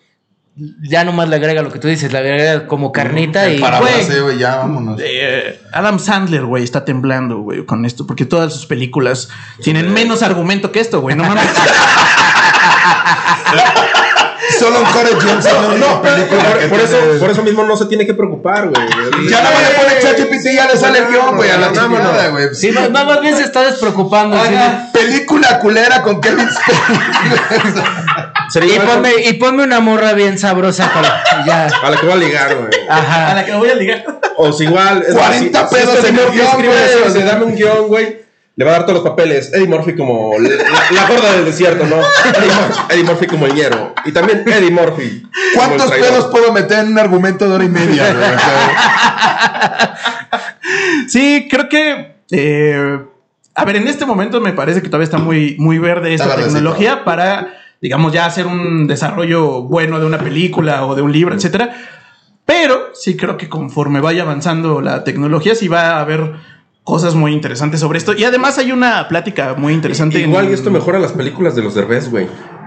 [0.82, 3.94] ya nomás le agrega lo que tú dices, le agrega como carnita y Para güey.
[3.94, 5.00] base, güey, ya vámonos.
[5.02, 9.30] Eh, Adam Sandler, güey, está temblando, güey, con esto, porque todas sus películas
[9.62, 11.44] tienen menos argumento que esto, güey, no mames.
[14.62, 17.42] Solo un Corey Jones es la única No, película por, que por eso, por eso
[17.42, 18.88] mismo no se tiene que preocupar, güey.
[19.28, 21.72] Ya no me le pone ChatGPT y ya le sale el guion, güey, a la
[21.72, 22.54] chingada, güey.
[22.54, 24.36] Sí, más, más bien se está despreocupando.
[24.44, 24.54] sí.
[24.92, 27.82] Película culera con Kevin Spacey.
[28.74, 31.68] Y ponme, y ponme una morra bien sabrosa para ya.
[31.82, 32.68] a la que voy a ligar, güey.
[32.88, 33.34] A Ajá.
[33.34, 34.04] la que me voy a ligar.
[34.36, 35.02] O si igual.
[35.06, 36.68] es 40 más, pedos este en el guion, güey,
[37.06, 37.24] o sea.
[37.24, 38.21] dame un guion, güey.
[38.62, 39.52] Le va a dar todos los papeles.
[39.52, 41.96] Eddie Murphy como la, la gorda del desierto, ¿no?
[41.96, 43.92] Eddie Murphy, Eddie Murphy como el ñero.
[44.04, 45.24] Y también Eddie Murphy.
[45.56, 48.28] ¿Cuántos pedos puedo meter en un argumento de hora y media, güey?
[51.08, 52.14] Sí, creo que.
[52.30, 52.98] eh,
[53.54, 56.36] a ver, en este momento me parece que todavía está muy, muy verde esta Está
[56.36, 56.58] verdecito.
[56.60, 61.34] tecnología para, digamos, ya hacer un desarrollo bueno de una película o de un libro,
[61.34, 61.74] etcétera.
[62.46, 66.32] Pero sí creo que conforme vaya avanzando la tecnología, sí va a haber
[66.84, 68.12] cosas muy interesantes sobre esto.
[68.14, 70.18] Y además hay una plática muy interesante.
[70.20, 72.26] Igual en- y esto mejora las películas de los Derbez, güey.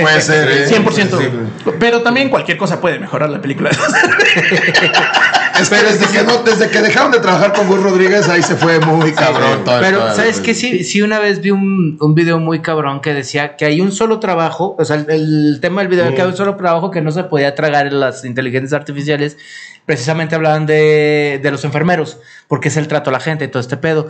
[0.00, 0.66] Puede ser, ¿eh?
[0.68, 1.18] 100%.
[1.18, 3.70] Sí, Pero también cualquier cosa puede mejorar la película.
[5.60, 8.56] Es que desde que, no, desde que dejaron de trabajar con Gus Rodríguez, ahí se
[8.56, 10.54] fue muy cabrón todo el Pero, pedo, ¿sabes qué?
[10.54, 13.92] Sí, sí, una vez vi un, un video muy cabrón que decía que hay un
[13.92, 17.00] solo trabajo, o sea, el, el tema del video, que hay un solo trabajo que
[17.02, 19.36] no se podía tragar en las inteligencias artificiales.
[19.84, 23.60] Precisamente hablaban de, de los enfermeros, porque es el trato a la gente y todo
[23.60, 24.08] este pedo.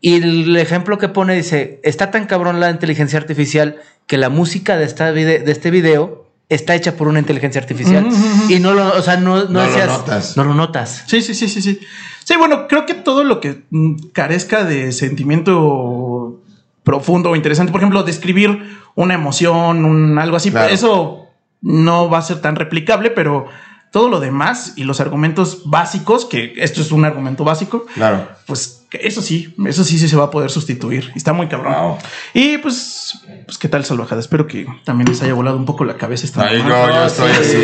[0.00, 3.76] Y el ejemplo que pone dice, está tan cabrón la inteligencia artificial
[4.06, 8.06] que la música de, esta vide- de este video está hecha por una inteligencia artificial.
[8.48, 10.36] Y no lo, o sea, no, no, No lo notas.
[10.36, 11.04] No lo notas.
[11.06, 11.80] Sí, sí, sí, sí, sí.
[12.24, 16.40] Sí, bueno, creo que todo lo que mm, carezca de sentimiento
[16.82, 20.72] profundo o interesante, por ejemplo, describir una emoción, un algo así, Claro.
[20.72, 21.26] eso
[21.62, 23.46] no va a ser tan replicable, pero
[23.90, 28.28] todo lo demás y los argumentos básicos, que esto es un argumento básico, Claro.
[28.46, 31.12] pues eso sí, eso sí, sí se va a poder sustituir.
[31.14, 31.74] Está muy cabrón.
[31.74, 31.98] Wow.
[32.32, 34.20] Y pues, pues, ¿qué tal, salvajada?
[34.20, 36.88] Espero que también les haya volado un poco la cabeza esta yo, mamá.
[36.88, 37.62] yo estoy así.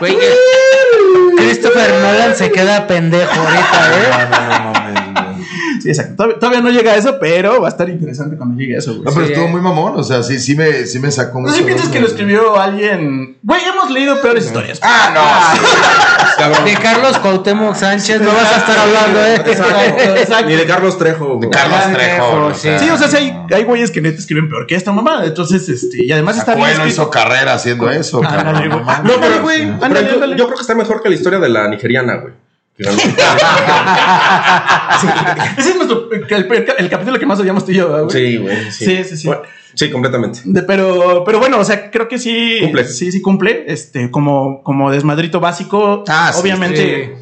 [0.00, 0.16] Güey,
[1.36, 4.28] Christopher Nolan se queda pendejo ahorita, ¿eh?
[4.30, 5.13] No, no, no güey.
[5.84, 6.14] Sí, exacto.
[6.16, 8.92] Todavía, todavía no llega a eso, pero va a estar interesante cuando llegue a eso,
[8.92, 9.04] güey.
[9.04, 9.50] No, pero Sí, estuvo eh.
[9.50, 9.92] muy mamón.
[9.96, 12.00] O sea, sí, sí me, sí me sacó No sé si mucho piensas de que
[12.00, 13.36] lo escribió alguien.
[13.42, 14.80] Güey, hemos leído peores historias.
[14.82, 15.58] Ah, no.
[15.58, 16.64] sí.
[16.64, 19.34] De Carlos Cuauhtémoc Sánchez no vas a estar hablando, ¿eh?
[19.34, 20.46] Exacto, exacto.
[20.46, 21.36] Ni de Carlos Trejo.
[21.36, 21.50] güey.
[21.50, 22.68] Carlos Trejo, sí.
[22.80, 25.26] Sí, o sea, sí hay, hay güeyes que neta escriben peor que esta mamada.
[25.26, 26.70] Entonces, este, y además está bien.
[26.70, 26.88] Escrito.
[26.88, 28.22] hizo carrera haciendo eso.
[28.22, 28.68] Cabrón, güey.
[28.68, 28.80] no.
[28.80, 30.36] No, pero güey, Pero ándale, yo, ándale.
[30.36, 32.32] yo creo que está mejor que la historia de la nigeriana, güey.
[35.56, 38.32] Ese es nuestro el, capítulo que más odiamos tú y yo, ¿verdad, güey.
[38.32, 38.70] Sí, güey.
[38.72, 39.26] Sí, Sí, sí, sí.
[39.28, 39.42] Bueno,
[39.74, 40.40] sí, completamente.
[40.44, 42.58] De- pero, pero bueno, o sea, creo que sí.
[42.62, 42.84] Cumple.
[42.84, 43.64] Sí, sí cumple.
[43.68, 46.02] Este, como, como desmadrito básico.
[46.08, 47.14] Ah, sí, obviamente.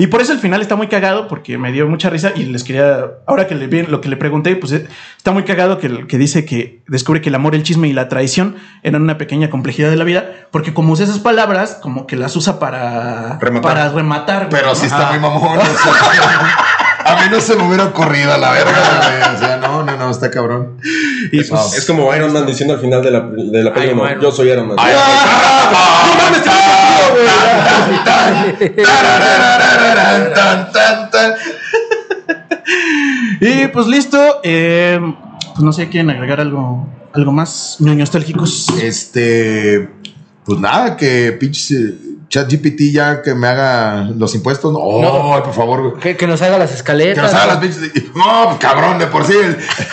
[0.00, 2.62] Y por eso el final está muy cagado, porque me dio mucha risa y les
[2.62, 3.04] quería.
[3.26, 4.86] Ahora que le vi lo que le pregunté, pues eh,
[5.16, 8.08] está muy cagado que, que dice que descubre que el amor, el chisme y la
[8.08, 12.14] traición eran una pequeña complejidad de la vida, porque como usa esas palabras, como que
[12.16, 13.72] las usa para Rematar.
[13.74, 14.74] Para rematar Pero ¿no?
[14.76, 15.10] sí está Ah.
[15.10, 15.58] muy mamón.
[15.58, 19.34] o sea, a mí no se me hubiera ocurrido a la verga, güey.
[19.34, 20.76] O sea, no, no, no, está cabrón.
[21.32, 21.72] Y pues, Wow.
[21.76, 24.20] Es como Iron Man diciendo al final de la, de la película, Iron Man.
[24.20, 24.76] yo soy Iron Man.
[24.78, 24.94] Ay,
[28.68, 31.34] ¡No tan, tan, tan.
[33.40, 34.40] Y pues listo.
[34.42, 34.98] eh,
[35.52, 37.76] pues no sé, ¿quieren agregar algo, algo más?
[37.80, 38.68] Ñoños nostálgicos.
[38.82, 39.88] Este,
[40.44, 41.94] pues nada, que pinche
[42.28, 44.72] ChatGPT ya que me haga los impuestos.
[44.72, 45.42] No, No.
[45.42, 45.98] por favor.
[45.98, 47.24] Que, que nos haga las Que escaletas.
[47.24, 48.14] nos haga las pinches.
[48.14, 49.32] No, cabrón, de por sí.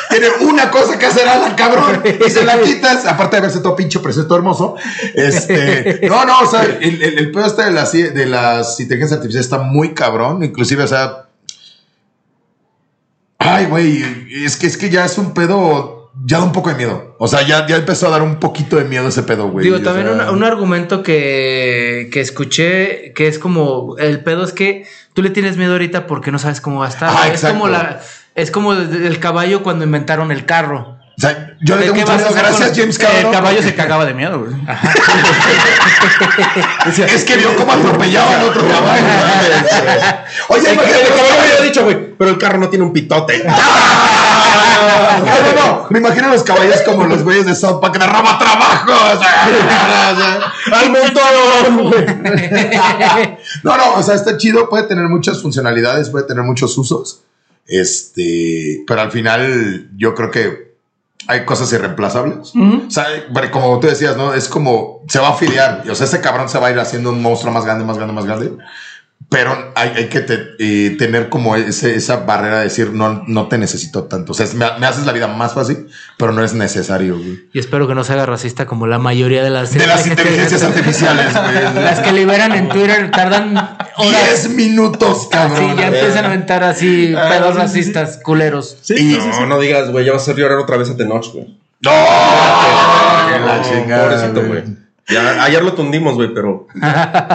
[0.09, 2.03] tiene una cosa que hacer, Alan, cabrón.
[2.25, 3.05] Y se la quitas.
[3.05, 4.75] Aparte de verse todo pinche precioso, hermoso.
[5.13, 6.01] Este.
[6.09, 9.45] No, no, o sea, el, el, el pedo este de las, de las inteligencias artificiales
[9.45, 10.43] está muy cabrón.
[10.43, 11.21] Inclusive, o sea.
[13.37, 14.03] Ay, güey.
[14.45, 15.94] Es que, es que ya es un pedo.
[16.23, 17.15] Ya da un poco de miedo.
[17.19, 19.65] O sea, ya, ya empezó a dar un poquito de miedo ese pedo, güey.
[19.65, 24.45] Digo, O también sea, un, un argumento que, que escuché que es como el pedo
[24.45, 27.09] es que tú le tienes miedo ahorita porque no sabes cómo va a estar.
[27.11, 27.99] Ah, es como la
[28.33, 30.97] es como el caballo cuando inventaron el carro.
[31.17, 32.33] O sea, yo le ¿De tengo qué mucho miedo.
[32.33, 33.31] Gracias, con- James El Cameron.
[33.31, 34.53] caballo se cagaba de miedo, güey.
[37.13, 39.05] Es que vio cómo atropellaban otro caballo.
[40.49, 43.43] Oye, El imagínate caballo había dicho, güey, pero el carro no tiene un pitote.
[44.55, 45.87] No, no.
[45.89, 48.91] Me imagino los caballos como los güeyes de South Park de roba trabajo.
[50.71, 51.89] ¡Al montón!
[51.89, 52.05] güey!
[53.63, 57.21] No, no, o sea, está chido, puede tener muchas funcionalidades, puede tener muchos usos.
[57.67, 60.75] Este, pero al final yo creo que
[61.27, 62.53] hay cosas irreemplazables.
[62.55, 63.05] O sea,
[63.51, 64.33] como tú decías, ¿no?
[64.33, 65.83] Es como se va a afiliar.
[65.89, 68.13] O sea, ese cabrón se va a ir haciendo un monstruo más grande, más grande,
[68.13, 68.57] más grande.
[69.27, 73.47] Pero hay, hay que te- eh, tener como ese- esa barrera de decir, no, no
[73.47, 74.33] te necesito tanto.
[74.33, 75.87] O sea, me, me haces la vida más fácil,
[76.17, 77.39] pero no es necesario, güey.
[77.51, 80.61] Y espero que no se haga racista como la mayoría de las De las inteligencias
[80.63, 81.83] artificiales, güey.
[81.83, 84.43] Las que liberan en Twitter tardan horas.
[84.43, 85.71] 10 minutos, cabrón.
[85.71, 88.77] Sí, ya empiezan a aventar así Ah, pedos racistas, culeros.
[88.83, 89.39] Sí, Y sí, sí, sí.
[89.39, 91.45] no, no digas, güey, ya va a hacer llorar otra vez a Tenoch, güey.
[91.81, 91.91] ¡No!
[91.91, 94.63] Que la No, chingada, Pobrecito, güey.
[95.09, 96.67] Ya, ayer lo tundimos, güey, pero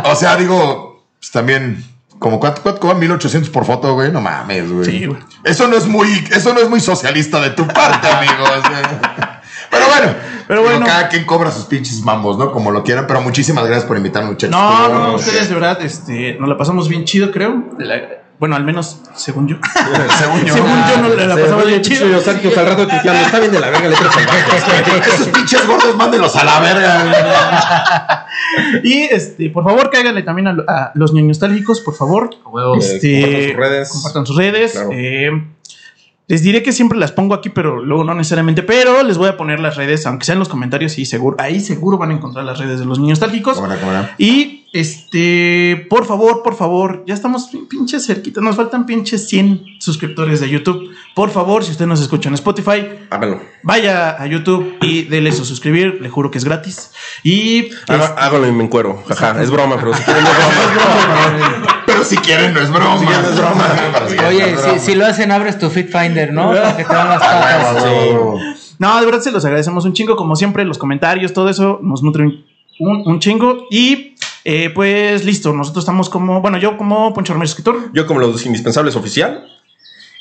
[0.05, 0.90] O sea, digo,
[1.21, 1.85] pues también,
[2.19, 4.11] como cuánto, cuánto cobran 1800 por foto, güey.
[4.11, 4.85] No mames, güey.
[4.85, 5.21] Sí, güey.
[5.45, 8.51] Eso no es muy, eso no es muy socialista de tu parte, amigos.
[9.71, 10.15] Pero bueno,
[10.49, 10.85] Pero bueno.
[10.87, 12.51] cada quien cobra sus pinches mambos, ¿no?
[12.51, 14.51] Como lo quieran, pero muchísimas gracias por invitarme, muchachos.
[14.51, 17.69] No, no, ustedes de verdad, este, nos la pasamos bien chido, creo.
[17.79, 18.01] De la-
[18.41, 19.57] bueno, al menos según yo.
[20.19, 20.55] Según yo.
[20.55, 22.07] según yo, nos la pasamos bien chido.
[22.07, 24.17] Chido, Sergio, al rato tuiteando, está bien de la verga, le traes
[24.97, 28.27] al Esos pinches gordos, mándenlos a la verga.
[28.83, 32.31] Y este, por favor, cáiganle también a, a los niños nostálgicos, por favor.
[32.79, 33.89] Este, compartan sus redes.
[33.91, 34.73] compartan sus redes.
[34.73, 34.89] Claro.
[34.93, 35.31] eh,
[36.31, 38.63] Les diré que siempre las pongo aquí, pero luego no necesariamente.
[38.63, 41.59] Pero les voy a poner las redes, aunque sean en los comentarios, y seguro, ahí
[41.59, 43.57] seguro van a encontrar las redes de los niños nostálgicos.
[43.57, 44.09] ¿Cómo no, cómo no?
[44.17, 49.65] Y este, por favor, por favor, ya estamos pin- pinches cerquita, nos faltan pinches 100
[49.81, 50.91] suscriptores de YouTube.
[51.17, 53.41] Por favor, si usted nos escucha en Spotify, Háganlo.
[53.65, 56.93] vaya a YouTube y dele su suscribir, le juro que es gratis.
[57.25, 59.03] Y Haga- este, Háganlo y me encuero.
[59.09, 61.77] Jaja, es broma, pero si quieren no es broma.
[62.01, 62.99] Pero si quieren, no es broma.
[62.99, 63.67] Si quieren, no es broma.
[64.29, 64.79] Oye, es si, broma.
[64.79, 66.49] si lo hacen, abres tu Fit Finder, ¿no?
[66.53, 68.77] Para que te dan las Ah, patas.
[68.79, 72.03] no, de verdad se los agradecemos un chingo, como siempre, los comentarios, todo eso nos
[72.03, 72.45] nutre un,
[72.81, 73.67] un- un chingo.
[73.71, 77.91] Y eh, pues listo, nosotros estamos como, bueno, yo como Poncho Romero Escritor.
[77.93, 79.45] Yo como los indispensables oficial.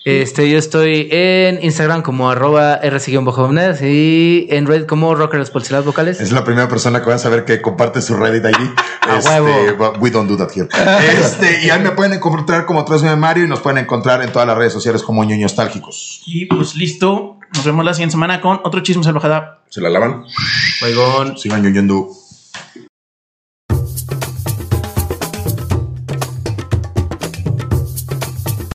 [0.06, 5.86] Este, yo estoy en Instagram como arroba rc-monedas y en Reddit como rockers por las
[5.86, 6.22] vocales.
[6.22, 8.70] Es la primera persona que va a saber que comparte su Reddit ID.
[9.18, 10.68] Este, We don't do that here.
[11.20, 14.47] Este, y ahí me pueden encontrar como Trasme Mario y nos pueden encontrar en todas
[14.47, 16.22] las redes sociales como ñoños nostálgicos.
[16.26, 19.62] Y pues listo, nos vemos la siguiente semana con otro chisme salvajada.
[19.70, 20.24] Se la lavan.
[20.84, 21.38] Oigón.
[21.38, 22.10] Sigan ñoñando.